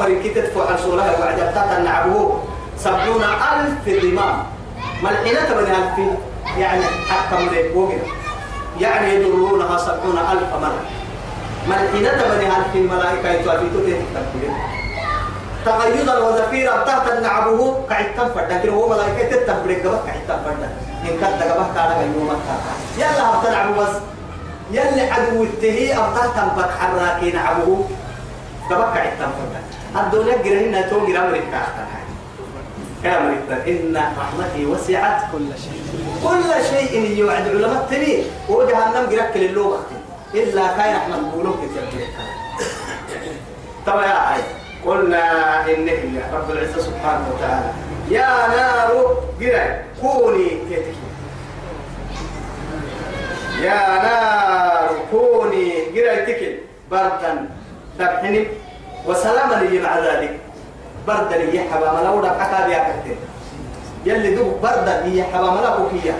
عن 0.71 0.77
سولها 0.83 1.19
وعد 1.19 1.39
أبتاتا 1.39 1.79
نعبه 1.79 2.39
سبعون 2.77 3.23
ألف 3.23 4.03
ضمام 4.03 4.43
ملحنة 5.03 5.55
من 5.55 5.67
ألف 5.75 6.17
يعني 6.57 6.83
حكم 7.09 7.45
لك 7.45 7.71
وقرأ 7.75 8.07
يعني 8.79 9.13
يدرونها 9.13 9.77
سبعون 9.77 10.17
ألف 10.17 10.53
مرة. 10.61 10.83
ملحنة 11.67 12.21
من 12.27 12.51
ألف 12.57 12.91
ملائكة 12.93 13.29
يتوافيتو 13.29 13.79
تهتم 13.79 14.53
تقيدا 15.65 16.17
وزفيرا 16.17 16.83
تحت 16.83 17.11
نعبه 17.11 17.85
قاعد 17.89 18.05
تنفرد. 18.17 18.51
لكن 18.51 18.69
هو 18.69 18.89
ملائكة 18.89 19.35
تتبرك 19.35 19.85
قبك 19.85 19.99
قاعد 20.07 20.21
تنفرد. 20.27 20.69
إن 21.03 21.13
كنت 21.21 21.43
قبك 21.43 21.73
كان 21.75 22.13
يوم 22.15 22.29
يلا 22.97 23.23
هبتنعبه 23.29 23.83
بس. 23.83 23.95
يلي 24.71 25.11
عدو 25.11 25.43
التهي. 25.43 25.97
أبقى 25.97 26.27
تنبك 26.35 26.69
حراكين 26.79 27.37
عبوه 27.37 27.89
قبك 28.69 28.83
قاعد 28.83 29.11
تنفرد. 29.19 29.55
الدنيا 29.95 30.37
قرهن 30.37 30.89
تو 30.89 30.99
قرام 30.99 31.33
ركا 33.05 33.67
إن 33.67 33.97
رحمتي 34.17 34.65
وسعت 34.65 35.21
كل 35.31 35.47
شيء. 35.63 35.81
كل 36.23 36.49
شيء 36.69 37.17
يوعد 37.17 37.47
علماء 37.47 37.87
تني 37.91 38.23
وجهنم 38.49 39.09
قرك 39.09 39.31
للوقت 39.35 39.89
إلا 40.33 40.67
كاين 40.77 40.97
بولوك 41.33 41.55
تتبرك 41.55 42.09
طبعا 43.85 44.05
يا 44.05 44.11
عاي 44.11 44.41
قلنا 44.85 45.65
إنه 45.65 46.21
رب 46.33 46.51
العزة 46.51 46.81
سبحانه 46.81 47.25
وتعالى. 47.35 47.71
يا 48.09 48.47
نار 48.47 48.91
قرأ 49.41 49.83
كوني 50.01 50.49
تتكي 50.49 50.95
يا 53.61 53.81
نار 54.03 54.89
كوني 55.11 55.85
تكي 56.25 56.59
بردا 56.91 57.49
دبحني 57.99 58.47
وسلاما 59.05 59.55
لي 59.55 59.79
مع 59.79 59.99
ذلك. 59.99 60.39
بردا 61.07 61.37
لي 61.37 61.59
حبا 61.71 61.91
ملودا 61.91 62.29
حكا 62.39 62.67
بيا 62.67 62.79
كتير 63.01 63.17
يلي 64.05 64.35
دوب 64.35 64.61
بردا 64.63 65.01
لي 65.05 65.23
حبا 65.23 65.51
ملوكو 65.51 65.83
كيا 66.03 66.15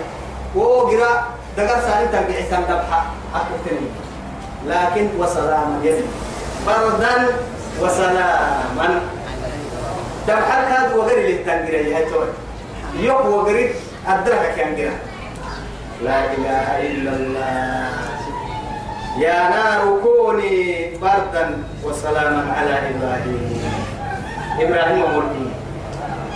وقرأ 0.54 1.12
دقر 1.56 1.80
سالي 1.80 2.06
تنبيع 2.12 2.40
سام 2.50 2.62
دبحا 2.62 3.00
أكتني 3.34 3.88
لكن 4.66 5.08
وسلاما 5.18 5.80
يلي. 5.84 6.02
بردا 6.66 7.14
وسلاما. 7.80 9.00
دبحا 10.28 10.58
كاد 10.68 10.96
وغير 10.96 11.18
اللي 11.18 11.38
تنقرأ 11.38 11.96
هاي 11.96 12.04
توي 12.10 12.26
يوم 13.00 13.26
وغير 13.26 13.74
أدرك 14.08 14.54
كان 14.56 14.76
قرأ 14.76 14.96
لا 16.04 16.18
إله 16.32 16.66
إلا 16.88 17.10
الله. 17.10 17.90
يا 19.18 19.48
نار 19.50 19.98
كوني 20.02 20.90
بردا 21.02 21.58
وسلاما 21.84 22.52
على 22.56 22.74
إبراهيم. 22.90 23.87
إبراهيم 24.60 25.02
ومرتي 25.04 25.46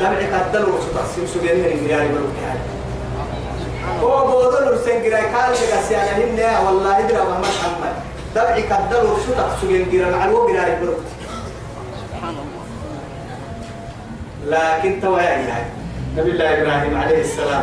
دمعي 0.00 0.26
قدل 0.26 0.64
وستقسم 0.70 1.26
سجن 1.26 1.56
من 1.56 1.84
إبراهيم 1.84 2.10
ومرتي 2.16 2.60
هو 4.02 4.26
بودل 4.26 4.68
ورسن 4.68 4.90
قراي 4.90 5.26
قال 5.34 5.52
لك 5.52 5.72
أسيانا 5.84 6.12
هنا 6.16 6.60
والله 6.60 6.98
إدرا 6.98 7.22
محمد 7.24 7.44
محمد 7.44 7.94
دمعي 8.34 8.62
قدل 8.62 9.06
وستقسم 9.10 9.56
سجن 9.62 9.84
قراي 9.92 10.10
مع 10.12 10.24
الوقت 10.24 10.50
إبراهيم 10.50 10.78
الله 10.82 10.98
لكن 14.46 15.00
توا 15.00 15.20
يا 15.20 15.64
نبي 16.16 16.30
الله 16.30 16.62
إبراهيم 16.62 17.00
عليه 17.00 17.20
السلام. 17.20 17.62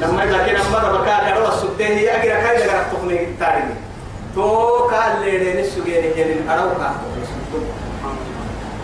لما 0.00 0.24
كنا 0.24 0.70
مرة 0.72 0.98
بكاء 0.98 1.34
كروا 1.34 1.48
السبتين 1.54 1.86
هي 1.98 2.08
أجرا 2.16 2.34
كاي 2.40 2.56
لقى 2.66 2.84
تقني 2.92 3.24
التاريخ 3.24 3.64
تو 4.34 4.76
قال 4.88 5.20
لي 5.24 5.38
لين 5.38 5.58
السجين 5.58 6.02
جنين 6.16 6.48
أروك 6.50 6.72
أروك 6.80 7.89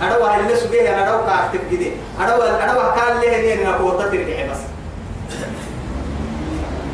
هاي 0.03 0.41
اللي 0.41 0.57
سجين 0.57 0.87
أنا 0.87 1.15
أروك 1.15 1.29
أكتب 1.29 1.61
كده. 1.71 1.91
أروك 2.21 2.43
أروك 2.43 2.99
قال 2.99 3.21
لي 3.21 3.29
هني 3.37 3.63
أنا 3.63 3.77
قوة 3.77 4.03
ترجع 4.03 4.53
بس. 4.53 4.59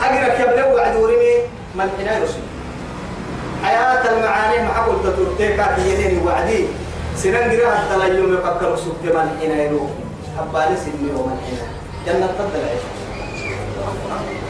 أجرا 0.02 0.28
كم 0.28 0.60
لو 0.60 0.76
وعد 0.76 0.96
ورمي 0.96 1.34
من 1.74 1.88
هنا 2.00 2.18
يرسل 2.18 2.40
حياة 3.64 4.12
المعاني 4.12 4.68
مع 4.68 4.78
قلت 4.86 5.06
ترتيكا 5.16 5.76
ينين 5.78 6.26
وعدي. 6.26 6.66
سنن 7.16 7.34
قراءة 7.36 7.82
الدلا 7.82 8.18
يوم 8.18 8.34
يفكر 8.34 8.76
سبت 8.76 9.14
من 9.14 9.36
حين 9.40 9.50
يروح. 9.50 9.90
حبالي 10.38 10.76
سني 10.76 11.10
ومن 11.16 11.36
حين 11.46 11.58
جنة 12.06 12.26
تدل 12.38 12.64
عيش 12.68 12.82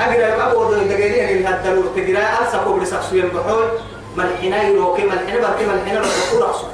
أقرأ 0.01 0.53
أبو 0.53 0.63
ذو 0.63 0.83
دقيقين 0.83 1.37
اللي 1.37 1.49
هدلوا 1.49 1.83
تقرأ 1.97 2.47
ألسا 2.47 2.59
كوبري 2.65 2.87
سكسوين 2.87 3.29
بحول 3.29 3.69
من 4.17 4.25
حين 4.41 4.53
يروح 4.53 4.99
من 5.01 5.19
حين 5.29 5.41
بركي 5.41 5.67
من 5.67 5.83
حين 5.87 5.95
يروح. 5.95 6.09
رأسه 6.49 6.67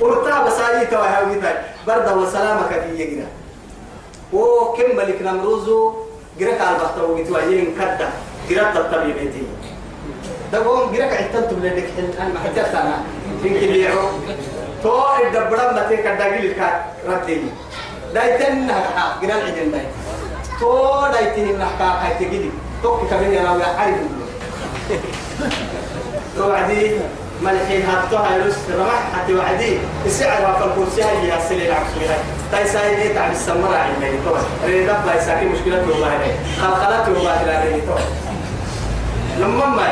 ورتها 0.00 0.44
بسايي 0.46 0.86
توا 0.86 1.06
هاوي 1.06 1.36
برد 1.86 2.08
وسلامك 2.18 2.68
في 2.68 3.02
يقرأ 3.02 3.28
وكم 4.32 4.96
ملك 4.96 5.22
نمروزو؟ 5.22 5.92
قرأ 6.40 6.54
قال 6.60 6.74
بحتو 6.80 7.12
ويتواجين 7.14 7.74
كدا 7.78 8.08
قرأ 8.50 8.72
تطبي 8.74 9.12
بيتي 9.12 9.42
دقوم 10.52 10.96
قرأ 10.96 11.04
عتنتم 11.04 11.58
لديك 11.62 11.84
حل 11.96 12.22
أنا 12.22 12.40
حتى 12.44 12.60
أنا 12.60 12.96
يمكن 13.44 13.74
يعو 13.74 14.08
تو 14.82 15.02
الدبرم 15.26 15.74
متى 15.76 15.96
كدا 15.96 16.24
قيل 16.24 16.52
كا 16.52 16.84
ردي. 17.08 17.40
دايتن 18.14 18.66
نحكا. 18.66 19.04
قرأ 19.22 19.34
العجل 19.38 19.72
داي. 19.72 19.86
تو 20.60 21.06
دايتن 21.12 21.58
نحكا. 21.58 21.84
هاي 21.84 22.14
تجدي 22.18 22.50
تو 22.82 22.96
كمان 23.10 23.32
يا 23.32 23.42
راوي. 23.44 23.64
حرب 23.64 24.06
تو 26.36 26.52
عدي. 26.52 26.96
ملحين 27.42 27.82
هاتو 27.86 28.16
هاي 28.16 28.40
رس 28.40 28.56
رمح 28.78 29.02
حتى 29.14 29.34
وعدي. 29.34 29.78
السعر 30.06 30.42
وفر 30.42 30.72
كرسي 30.76 31.02
هاي 31.02 31.28
يا 31.28 31.38
سلي 31.48 31.68
العكس 31.68 31.90
هاي 32.00 32.16
تاي 32.52 32.68
ساي 32.68 32.96
ليه 32.96 33.14
تعب 33.14 33.32
السمرة 33.32 33.76
عندي 33.76 34.10
تو 34.24 34.34
ريدا 34.66 35.00
باي 35.06 35.20
ساكي 35.20 35.44
مشكلة 35.46 35.84
والله 35.90 36.08
هاي. 36.08 36.32
خلقلات 36.62 37.08
والله 37.08 37.42
لا 37.42 37.64
ريدا 37.64 37.86
تو 37.86 37.98
لما 39.40 39.66
ما 39.66 39.88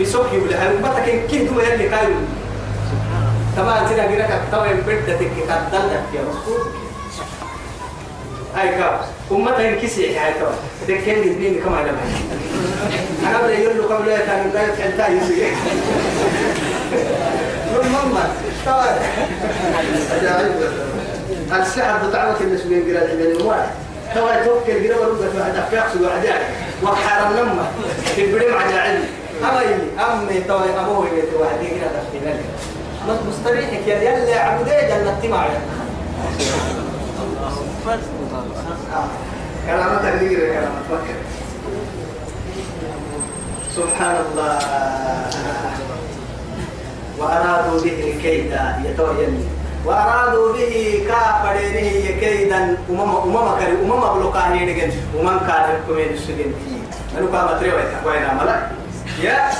بسوق 0.00 0.26
يبلع 0.32 0.58
بتك 0.82 1.26
كنت 1.30 1.50
ما 1.52 1.62
يلي 1.62 1.88
كايو 1.88 2.14
تمام 3.56 3.86
تنا 3.86 4.06
غيرك 4.06 4.40
توا 4.52 4.66
بدتك 4.86 5.18
كدلت 5.18 6.04
يا 6.14 6.22
مسكوت 6.28 6.66
هاي 8.56 8.68
كاب 8.68 9.00
أمتها 9.32 9.68
انكسي 9.68 10.18
هاي 10.18 10.32
توا 10.32 10.48
تكين 10.88 11.14
الاثنين 11.14 11.60
كما 11.60 11.76
لما 11.76 12.00
أنا 13.30 13.46
بدي 13.46 13.62
يقول 13.62 13.78
له 13.78 13.94
قبل 13.94 14.16
كان 14.16 14.50
قاعد 14.54 14.70
حتى 14.70 15.12
يسوي 15.12 15.46
المهم 17.80 18.18
توا 18.64 18.84
السحر 21.60 22.08
بتعبك 22.08 22.40
النسبين 22.40 22.82
قراءة 22.82 23.12
العلم 23.12 23.46
واحد 23.46 23.68
توا 24.14 24.44
توكل 24.44 24.88
قراءة 24.88 25.00
ورقة 25.00 25.38
واحد 25.38 25.56
أفياق 25.56 25.92
سوى 25.94 26.06
عجائب 26.06 26.46
وحرم 26.82 27.36
لما 27.36 27.66
تبرم 28.16 28.54
عجائب 28.54 29.00
أمي 29.42 29.74
أمي 30.00 30.40
توا 30.40 30.80
أبوه 30.80 31.10
بيت 31.10 31.34
واحد. 31.40 31.56
في 32.12 32.18
ذلك 32.24 32.44
مس 33.08 33.16
مستريحك 33.28 33.86
يا 33.86 33.96
يلا 34.00 34.40
عبدي 34.40 34.70
جنة 34.70 35.46
كلامك 39.66 40.02
تقدير 40.02 40.38
كلامك 40.38 40.82
فكر 40.90 41.16
سبحان 43.76 44.16
الله 44.26 44.58
وأرادوا 47.18 47.80
به 47.80 48.18
كيدا 48.22 48.64
يتوين 48.84 49.48
وأرادوا 49.84 50.52
به 50.52 50.74
كافرينه 51.08 52.20
كيدا 52.20 52.76
أمم 52.90 53.00
أمم 53.16 53.48
كري 53.58 53.72
أمم 53.82 54.00
بلقاني 54.20 54.60
نجن 54.72 54.90
أمم 55.20 55.38
كان 55.38 55.66
كمين 55.88 56.08
السجن 56.12 56.52
أنا 57.18 57.26
كام 57.32 57.58
تريوا 57.60 57.80
وين 58.06 58.22
عملا 58.24 58.56
يا 59.22 59.50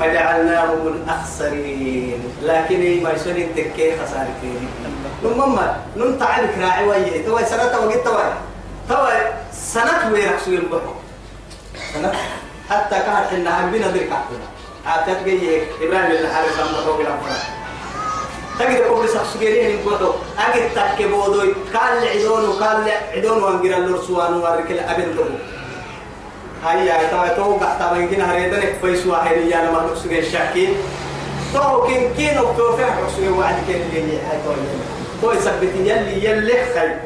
فجعلناهم 0.00 0.82
الأخسرين. 0.88 2.20
لكن 2.42 3.02
ما 3.02 3.10
يسوني 3.12 3.46
تكي 3.56 3.92
خسارتين 3.98 4.68
نمم 5.24 5.58
نم 5.96 6.18
تعبك 6.18 6.58
راعي 6.60 6.88
ويه 6.88 7.26
توي 7.26 7.44
سنة 7.44 7.64
وقت 7.64 8.04
توي. 8.04 8.24
توي 8.88 9.18
سنة 9.52 10.10
ويرك 10.12 10.38
سوي 10.44 10.56
البحر. 10.56 10.94
سنة. 11.94 12.12
حتى 12.70 12.96
كانت 12.96 13.26
حنا 13.30 13.64
هم 13.64 13.70
بنا 13.70 13.86
ذلك 13.86 14.12
عقلنا 14.12 14.48
عاتت 14.86 15.24
جي 15.24 15.62
إبراهيم 15.80 16.10
الحارس 16.10 16.58
أم 16.60 16.66
بحر 16.66 16.92
بلا 16.92 17.10
فرق 17.20 17.42
تجد 18.58 18.82
قبل 18.82 19.08
سخسجيرين 19.08 19.80
يقولوا 19.80 20.12
أجد 20.38 20.70
تكبودوي 20.74 21.54
قال 21.74 22.08
عدون 22.08 22.48
وقال 22.48 22.90
عدون 23.14 23.42
وانجر 23.42 23.76
اللورسوان 23.76 24.34
واركل 24.34 24.78
أبن 24.78 25.16
له 25.16 25.24
هيا 26.64 27.10
توا 27.10 27.28
تو 27.36 27.56
قحتا 27.56 27.92
بينكين 27.92 28.20
هريدنك. 28.20 28.76
بيس 28.82 29.06
واحد 29.06 29.36
يا 29.36 29.64
لما 29.64 29.78
تقصد 29.88 30.12
الشاكين. 30.12 30.74
تو 31.54 31.86
كين 31.86 32.14
كين 32.16 32.38
وكوفي 32.38 32.84
حقصد 32.84 33.28
واحد 33.28 33.54
كين 33.66 33.82
اللي 33.92 34.16
هاي 34.16 34.38
تو 34.44 34.52
يثبت 35.24 35.72
يلي 35.76 36.24
يلي 36.24 36.54
خير 36.74 36.96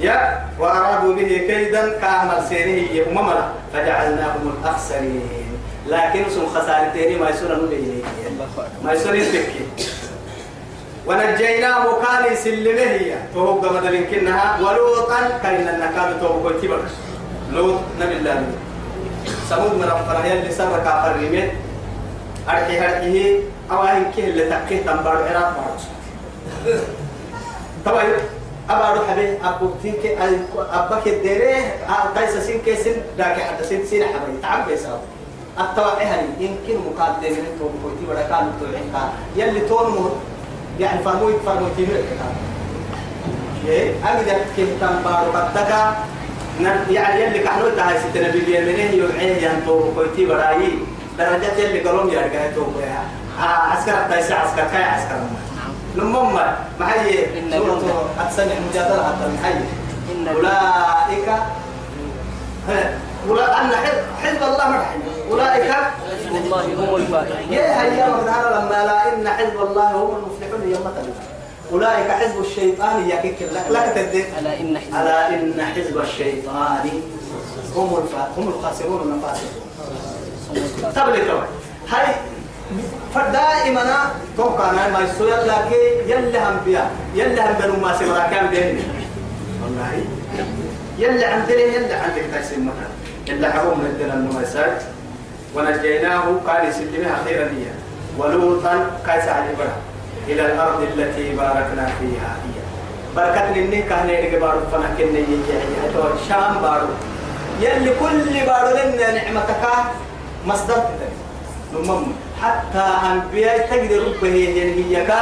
يا 0.00 0.40
وأرادوا 0.58 1.14
به 1.14 1.28
كيدا 1.48 1.98
كامل 1.98 2.42
سيره 2.48 3.08
أمما 3.08 3.52
فجعلناهم 3.72 4.54
الأخسرين. 4.58 5.42
لكن 5.88 6.24
سن 6.30 6.46
خسارتين 6.46 7.18
ما 7.20 7.30
يسون 7.30 7.50
نبيه 7.64 8.02
ما 8.84 8.92
يسون 8.92 9.14
يتكي 9.16 9.66
ونجيناه 11.06 11.84
كان 12.02 12.36
سلمه 12.36 12.80
هي 12.80 13.14
فهو 13.34 13.52
قمد 13.60 14.06
كنها 14.10 14.58
ولوطا 14.60 15.38
كان 15.42 15.68
النكال 15.68 16.20
تو 16.20 16.42
كنت 16.42 16.64
لوط 17.52 17.80
نبي 18.00 18.16
الله 18.16 18.46
سمود 19.50 19.74
من 19.74 19.84
الفرح 19.84 20.24
يلي 20.24 20.50
سر 20.52 20.78
كافر 20.84 21.16
ريمين 21.18 21.48
أرحي 22.48 22.78
هرحيه 22.78 23.38
أوائن 23.70 24.04
كه 24.16 24.24
اللي 24.24 24.44
تكيه 24.50 24.82
تنبار 24.86 25.16
عراق 25.30 25.50
بارس 25.56 25.84
طبعا 27.84 28.02
أبارو 28.70 29.00
حبي 29.10 29.38
أبوكتين 29.44 29.94
كي 30.02 30.16
أباك 30.72 31.06
الديري 31.06 31.54
قيس 32.16 32.36
سين 32.46 32.60
كيسين 32.64 32.94
داك 33.18 33.40
حتى 33.40 33.64
سين 33.64 33.86
سين 33.86 34.04
حبي 34.04 34.38
تعب 34.42 34.68
بيساو 34.68 34.98
التوعي 35.60 36.06
هاي 36.06 36.24
يمكن 36.40 36.76
مقادة 36.86 37.28
من 37.30 37.46
تو 37.58 37.68
بويتي 37.82 38.04
ولا 38.10 38.22
كان 38.22 38.52
توعين 38.60 38.92
كان. 38.92 39.08
يلي 39.36 39.60
تون 39.60 40.20
يعني 40.80 41.02
فرموي 41.02 41.32
فرموي 41.46 41.70
تيمر 41.76 41.88
كتاب 41.88 42.34
يه 43.66 43.94
أقدر 44.04 44.38
كي 44.56 44.66
تنبارو 44.80 45.32
قدك 45.32 45.74
يعني 46.90 47.22
يلي 47.22 47.38
كحلو 47.38 47.68
تهاي 47.68 47.98
ستنا 47.98 48.28
باليمنين 48.28 48.94
يوعيه 48.94 49.48
ينتو 49.48 49.90
بويتي 49.90 50.26
براي 50.26 50.68
درجات 51.18 51.58
يلي 51.58 51.80
قلوم 51.80 52.08
يرجع 52.08 52.50
تو 52.54 52.64
بيها 52.64 53.04
عسكر 53.40 53.92
تايسي 54.10 54.34
عسكر 54.34 54.64
كاي 54.72 54.82
عسكر؟ 54.82 55.16
لمم 55.94 56.38
محي 56.80 57.26
سورة 57.50 58.10
أتسمع 58.20 58.54
مجادلة 58.70 59.04
حتى 59.04 59.28
محي 59.34 59.54
أولئك 60.36 61.28
ولا 63.28 63.60
أن 63.62 63.70
حزب 64.22 64.42
الله 64.42 64.68
مرحبا 64.68 65.02
أولئك 65.30 65.70
حزب 65.72 66.36
الله 66.44 66.64
هم 66.64 66.96
الفائزون 66.96 67.52
يا 67.52 67.82
هيا 67.82 68.08
مدهر 68.08 68.50
لما 68.50 68.84
لا 68.84 69.14
إن 69.14 69.28
حزب 69.28 69.60
الله 69.62 69.90
هم 69.90 70.16
المفلحون 70.16 70.70
يوم 70.70 70.92
تلف 70.96 71.16
أولئك 71.72 72.10
حزب 72.10 72.40
الشيطان 72.40 73.08
يكيك 73.08 73.42
لك 73.42 73.66
لا 73.70 73.92
تدد 73.92 74.24
ألا 74.38 74.60
إن 74.60 74.78
حزب 74.78 74.94
ألا 74.94 75.28
إن 75.28 75.62
حزب 75.74 75.98
الشيطان 75.98 76.90
هم 77.76 77.96
الفا 77.96 78.28
هم 78.36 78.48
الخاسرون 78.48 79.14
الفاسقون 79.14 79.62
تبلي 80.94 81.22
هاي 81.88 82.14
فدائما 83.14 83.84
توقع 84.36 84.70
أنا 84.70 84.88
ما 84.88 85.00
يسوي 85.00 85.30
لك 85.30 85.70
يلي 86.06 86.38
هم 86.38 86.56
بيا 86.64 86.90
يلي 87.14 87.40
هم 87.40 87.52
بنو 87.60 87.76
ما 87.76 87.98
سمرا 87.98 88.26
كان 88.30 88.46
بيني. 88.46 88.82
والله. 89.62 90.04
يلي 90.98 91.24
عندنا 91.24 91.60
يلي 91.60 91.94
عندك 91.94 92.24
تايسين 92.32 92.60
مثلا 92.64 92.88
يلي 93.28 93.52
حرم 93.52 93.82
لدينا 93.82 94.14
النمسات 94.14 94.82
ونجيناه 95.54 96.24
قال 96.46 96.68
يسلمها 96.68 97.16
خيرا 97.24 97.44
هي. 97.44 97.66
ولوطا 98.18 98.74
قيس 99.06 99.24
على 99.28 99.54
برا 99.58 99.76
إلى 100.28 100.46
الأرض 100.46 100.82
التي 100.82 101.34
باركنا 101.34 101.86
فيها 102.00 102.30
هي. 102.44 102.58
بركة 103.16 103.52
لني 103.52 103.82
كان 103.82 104.10
يرجع 104.10 104.38
بارو 104.38 104.60
فنا 104.72 104.88
كنا 104.98 105.18
يجي 105.18 105.36
شام 106.28 106.54
بارو. 106.62 106.86
يلي 107.60 107.90
كل 108.00 108.46
بارو 108.46 108.76
لنا 108.76 109.10
نعمتك 109.10 109.64
مصدر. 110.46 110.82
نمم. 111.74 112.06
حتى 112.42 112.84
أنبياء 113.12 113.58
تقدر 113.70 114.02
ربه 114.06 114.28
يعني 114.36 114.84
هي 114.96 115.06
كا 115.06 115.20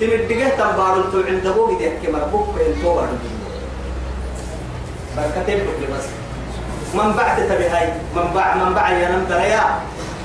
تمدقه 0.00 0.48
تنبارو 0.58 1.02
تو 1.12 1.18
عند 1.28 1.46
أبوه 1.46 1.78
دي 1.78 1.90
حكي 1.90 2.12
مربوك 2.12 2.46
بين 2.58 2.82
تو 2.82 2.94
بارو 2.94 3.16
بركتين 5.16 5.58
بكل 5.58 5.92
بس. 5.92 6.04
من 6.94 7.12
بعد 7.12 7.36
تبهاي 7.48 7.88
من 8.16 8.30
بعد 8.34 8.56
من 8.56 8.74
بعد 8.74 8.92
ينام 8.96 9.24
تريا 9.28 9.64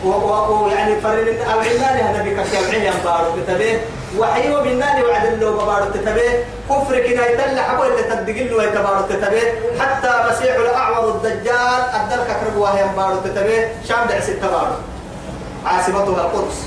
و 0.06 0.68
يعني 0.68 1.02
فرن 1.02 1.38
أو 1.54 1.60
عندنا 1.60 2.12
هذا 2.12 2.24
بك 2.24 2.46
شرعيا 2.52 2.94
بارو 3.06 3.32
كتبه 3.38 3.80
وحيو 4.18 4.62
بالنار 4.62 5.06
وعد 5.06 5.26
له 5.42 5.66
بارو 5.66 5.86
كتبه 5.92 6.30
كفر 6.70 7.00
كنا 7.00 7.28
يتل 7.28 7.60
حبو 7.60 7.84
اللي 7.84 8.04
تدقل 8.04 8.58
له 8.58 8.64
يتبارو 8.64 9.04
كتبه 9.10 9.42
حتى 9.80 10.12
مسيح 10.30 10.56
الاعور 10.56 11.16
الدجال 11.16 11.82
ادلك 11.94 12.28
كربوا 12.44 12.68
هي 12.70 12.86
بارو 12.98 13.22
كتبه 13.22 13.68
شام 13.90 14.08
دع 14.10 14.20
ست 14.20 14.42
بارو 14.44 14.76
عاصمتها 15.68 16.22
القدس. 16.26 16.60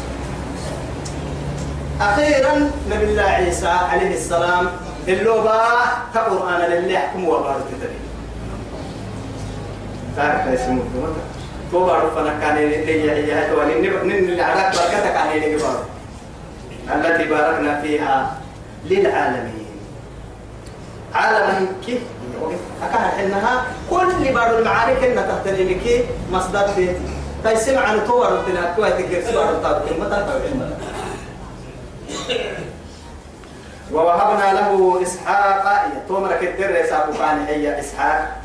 أخيرا 2.00 2.70
نبي 2.90 3.04
الله 3.04 3.22
عيسى 3.22 3.68
عليه 3.68 4.14
السلام 4.14 4.70
اللوبا 5.08 5.62
تقرآن 6.14 6.60
لله 6.70 6.92
يحكم 6.92 7.28
وبارك 7.28 7.64
تدري 7.70 7.98
تعرف 10.16 10.48
اسمه 10.48 10.82
تو 11.72 11.84
بارو 11.86 12.10
فانا 12.10 12.32
كان 12.40 12.56
لي 12.56 13.32
هي 13.32 13.48
تو 13.48 13.62
نن 14.04 14.10
اللي 14.10 14.42
عراك 14.42 14.72
بركتك 14.74 15.16
عن 15.16 15.28
اللي 15.36 15.56
بارو 15.56 15.84
التي 16.94 17.24
باركنا 17.24 17.80
فيها 17.80 18.36
للعالمين. 18.90 19.66
عالم 21.14 21.68
كيف؟ 21.86 22.00
أكاد 22.82 23.24
إنها 23.24 23.64
كل 23.90 24.32
بارو 24.34 24.58
المعارك 24.58 25.04
إن 25.04 25.16
تحتني 25.16 25.64
لك 25.64 26.06
مصدر 26.32 26.66
بيتي. 26.76 27.19
تيسمع 27.44 27.80
عن 27.80 28.06
تو 28.06 28.20
بارو 28.20 28.42
تنا 28.42 28.74
تو 28.76 28.84
هتكير 28.84 29.24
بارو 29.34 29.62
تابع 29.62 29.92
متى؟ 29.98 30.10
تابع 30.10 30.68
ووهبنا 33.92 34.52
له 34.52 35.02
إسحاق 35.02 35.86
تومر 36.08 36.36
كدر 36.36 36.76
يسابق 36.76 37.20
عن 37.22 37.46
هي 37.46 37.80
إسحاق. 37.80 38.40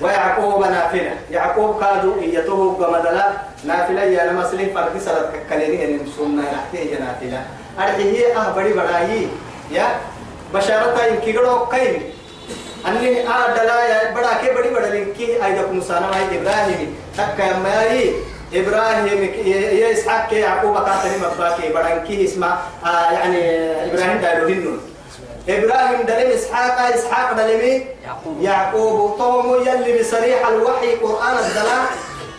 ويعقوب 0.00 0.60
نافلة 0.60 1.14
يعقوب 1.30 1.80
كادوا 1.80 2.20
إيته 2.20 2.76
قمدلا. 2.80 3.32
نافلة 3.64 4.02
يا 4.02 4.32
لما 4.32 4.50
سليم 4.50 4.74
فرق 4.74 4.98
سلط 4.98 5.30
كليني 5.50 5.84
إن 5.84 6.06
سنة 6.18 6.42
نحتيه 6.42 6.98
نافلة. 6.98 7.44
أرحيه 7.78 8.40
أه 8.40 8.50
بدي 8.52 8.72
بداهي 8.72 9.26
يا 9.70 9.86
بشارة 10.54 10.98
إن 11.08 11.16
كيغلو 11.16 11.66
كين 11.66 12.02
أني 12.86 13.28
آه 13.28 13.54
دلا 13.54 13.84
يا 13.84 14.14
بڑا 14.14 14.32
كي 14.40 14.54
بڑی 14.54 14.68
بڑا 14.68 14.86
لنكي 14.86 15.44
أيدك 15.44 15.70
مسانا 15.70 16.06
ما 16.06 16.16
إبراهيم 16.32 16.94
تكا 17.18 17.58
ماي 17.58 18.12
إبراهيم 18.54 19.22
يا 19.46 19.92
إسحاق 19.92 20.28
كي 20.28 20.36
يعقوب 20.36 20.76
كاتني 20.78 21.16
مباكي 21.18 21.68
بدنكي 21.68 22.24
اسمه 22.24 22.58
آه 22.86 23.12
يعني 23.12 23.42
إبراهيم 23.90 24.18
دايلو 24.18 24.46
هنون 24.48 24.80
إبراهيم 25.48 26.06
دلم 26.06 26.30
إسحاق 26.30 26.94
إسحاق 26.94 27.32
دلم 27.32 27.84
يعقوب. 28.40 29.18
توم 29.18 29.62
يلي 29.66 30.00
بصريح 30.00 30.48
الوحي 30.48 30.94
قرآن 30.94 31.36
الدلاء 31.38 31.86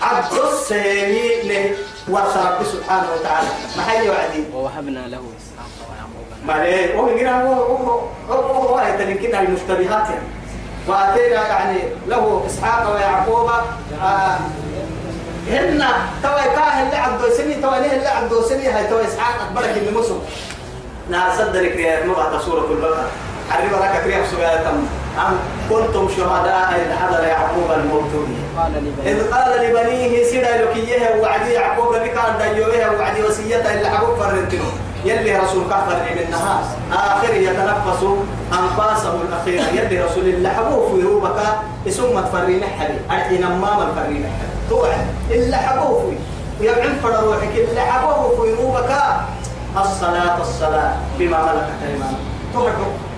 عبد 0.01 0.33
السيمي 0.53 1.41
له 1.43 1.75
ورث 2.09 2.71
سبحانه 2.71 3.07
وتعالى 3.13 3.47
ما 3.77 3.83
حي 3.83 4.09
وعدي 4.09 4.43
ووهبنا 4.53 5.07
له 5.07 5.23
إسحاق 5.39 5.73
ويعقوب 5.89 6.27
ما 6.47 6.63
ليه 6.63 6.95
هو 6.95 7.05
هو 7.53 7.99
هو 8.29 8.39
هو 8.39 8.75
هو 8.75 8.79
المشتبهات 9.33 10.09
يعني 10.09 10.36
واتينا 10.87 11.47
يعني 11.47 11.77
له 12.07 12.43
إسحاق 12.47 12.93
ويعقوب 12.93 13.49
آه 14.01 14.37
هن 15.51 15.83
توا 16.23 16.41
كاه 16.55 16.83
اللي 16.83 16.95
عبدو 16.97 17.29
سني 17.37 17.53
توا 17.55 17.77
ليه 17.77 17.91
اللي 17.97 18.07
عبدو 18.07 18.41
سني 18.41 18.67
هاي 18.67 18.87
توا 18.87 19.01
إسحاق 19.07 19.35
أكبرك 19.41 19.77
اللي 19.77 19.99
مسلم 19.99 20.21
نا 21.09 21.23
صدرك 21.37 21.75
يا 21.75 22.05
ما 22.05 22.13
بعد 22.13 22.41
سورة 22.41 22.65
البقرة. 22.71 23.05
حرب 23.49 23.71
لك 23.81 24.03
كريم 24.03 24.23
سورة 24.31 24.73
أم 25.17 25.37
كنتم 25.69 26.09
شهداء 26.17 26.73
إذ 26.75 26.93
حضر 26.99 27.23
يعقوب 27.23 27.71
الموت. 27.71 28.11
إذ 29.05 29.31
قال 29.31 29.61
لبنيه 29.61 30.23
سيدا 30.23 30.65
لكيه 30.65 31.15
وعدي 31.21 31.51
يعقوب 31.53 31.93
ربك 31.93 32.17
أن 32.17 32.53
ديوه 32.55 32.99
وعدي 32.99 33.23
وسيته 33.23 33.73
اللي 33.73 33.89
حقوق 33.89 34.19
فرنتنو 34.19 34.63
يلي 35.05 35.37
رسول 35.37 35.63
كفر 35.65 35.97
منها 36.15 36.63
آخر 36.93 37.33
يتنفس 37.33 38.03
أنفاسه 38.53 39.21
الأخيرة 39.21 39.61
يلي 39.61 40.01
رسول 40.01 40.23
اللي 40.23 40.49
حقوق 40.49 40.95
في 40.95 41.01
روبك 41.01 41.39
اسم 41.87 42.19
تفرين 42.21 42.63
حبي. 42.63 42.97
أرحي 43.11 43.37
نمام 43.37 43.89
الفرين 43.89 44.23
حبي. 44.23 44.69
توعد. 44.69 45.07
اللي 45.31 45.57
حقوق 45.57 46.01
في. 46.01 46.17
ويبعن 46.61 46.95
فر 47.03 47.23
روحك 47.23 47.55
اللي 47.69 47.81
حقوق 47.81 48.41
في 48.41 48.53
روبك. 48.53 48.91
الصلاة 49.77 50.41
الصلاة 50.41 50.93
بما 51.19 51.41
ملكت 51.41 51.79
أيمانك. 51.87 52.17
توعد. 52.53 52.73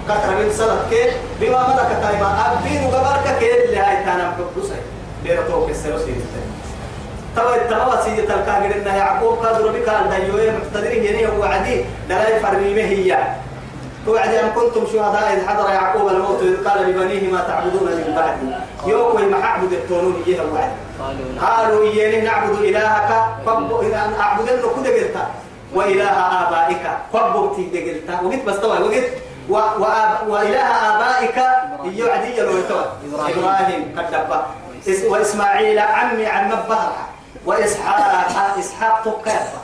كتر 0.07 0.29
من 0.35 0.51
صلاة 0.57 0.89
كيف 0.89 1.13
بما 1.41 1.67
ملكت 1.67 2.03
أيمانك. 2.05 2.39
أبين 2.45 2.83
وقبرك 2.83 3.37
كيف 3.39 3.65
اللي 3.65 3.77
هاي 3.77 4.05
تانا 4.05 4.33
مكبوسة 4.39 4.75
بيرتوك 5.23 5.69
السلوسي 5.69 6.15
توا 7.35 7.55
التوا 7.55 8.03
سيدة 8.03 8.35
الكاغر 8.35 8.65
إن 8.75 8.95
يعقوب 8.97 9.37
قادر 9.45 9.71
بك 9.71 9.89
أن 9.89 10.09
ديوه 10.09 10.53
مقتدر 10.57 10.93
ينيه 10.93 11.29
وعدي 11.39 11.85
دلاي 12.09 12.39
فرميمه 12.39 12.81
هي. 12.81 13.17
توعد 14.05 14.33
أن 14.33 14.49
كنتم 14.49 14.85
شهداء 14.93 15.33
إذ 15.33 15.47
حضر 15.47 15.69
يعقوب 15.69 16.07
الموت 16.09 16.41
إذ 16.41 16.69
قال 16.69 16.89
لبنيه 16.89 17.31
ما 17.31 17.41
تعبدون 17.41 17.83
من 17.83 18.13
بعدي؟ 18.15 18.47
يوكوي 18.91 19.25
ما 19.25 19.43
أعبد 19.43 19.73
التونون 19.73 20.23
إيه 20.27 20.41
وعد 20.41 20.71
قالوا 21.41 21.83
إياني 21.83 22.21
نعبد 22.21 22.59
إلهك 22.59 23.25
فب 23.45 23.79
إذا 23.81 24.05
أن 24.05 24.13
أعبد 24.19 24.49
إنه 24.49 24.83
كده 24.83 24.93
قلت. 24.93 25.17
وإله 25.73 26.09
آبائك 26.47 26.83
فب 27.13 27.51
تيجي 27.55 27.91
قلت. 27.91 28.23
وقلت 28.23 28.43
بس 28.45 28.55
طبعا 28.55 28.79
وقلت. 28.79 29.13
وإله 30.27 30.63
آبائك 30.63 31.37
يعدي 31.85 32.41
لو 32.41 32.57
يتوى 32.57 32.85
إبراهيم. 33.13 33.39
إبراهيم 33.39 33.95
قد 33.97 34.11
دبا 34.11 34.45
إس... 34.87 35.03
وإسماعيل 35.03 35.79
عمي 35.79 36.25
عم 36.25 36.49
بهرها 36.49 37.07
وإسحاق 37.45 38.55
إسحاق 38.59 39.01
تقافة 39.03 39.59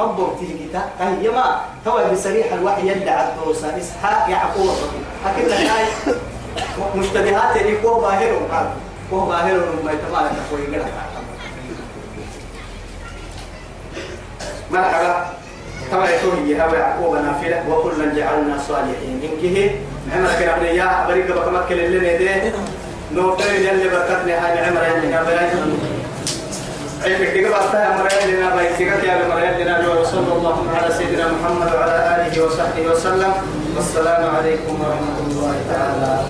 فب 0.00 0.38
تيجي 0.40 0.68
تا 0.72 0.82
هي 1.00 1.28
ما 1.28 1.60
توى 1.84 2.10
بصريح 2.12 2.52
الوحي 2.52 2.88
يدعى 2.88 3.28
الدوسة. 3.28 3.78
إسحاق 3.78 4.30
يعقوب. 4.30 4.76
أكيد 5.26 5.50
هاي 5.50 5.86
مشتبهات 6.96 7.56
اللي 7.56 7.84
هو 7.84 8.00
باهر 8.00 8.32
قال 8.52 8.66
هو 9.12 9.26
باهر 9.26 9.56
ما 9.84 9.92
يتمالك 9.92 10.32
أخوي 10.46 10.76
قال 10.76 10.84
مرحبا 14.70 15.26
كما 15.90 16.08
يقول 16.08 16.36
هي 16.46 16.54
يعقوب 16.54 17.14
نافلة. 17.14 17.64
وكلا 17.68 18.14
جعلنا 18.14 18.58
صالحين. 18.68 19.20
إنكه 19.22 19.70
عمر 20.16 20.28
كنا 20.38 20.58
بني 20.58 20.76
يا 20.76 21.06
بريك 21.08 21.26
بكمكل 21.26 21.80
اللي 21.80 22.18
نيده 22.18 22.52
نوفر 23.12 23.52
يلي 23.54 23.88
بركتني 23.88 24.32
هاي 24.32 24.58
عمر 24.58 24.82
يلي 24.84 25.14
عيبك 27.04 27.38
دقا 27.38 27.50
بطاها 27.50 28.02
مريال 28.02 28.36
لنا 28.36 28.56
بيتك 28.56 29.04
يا 29.04 29.28
مريال 29.28 29.60
لنا 29.60 29.88
وصلى 29.88 30.32
الله 30.32 30.56
على 30.74 30.94
سيدنا 30.94 31.32
محمد 31.32 31.74
وعلى 31.74 31.96
آله 32.16 32.44
وصحبه 32.44 32.84
وسلم. 32.92 33.32
والسلام 33.76 34.36
عليكم 34.36 34.80
ورحمة 34.80 35.18
الله 35.26 35.56
تعالى. 35.72 36.29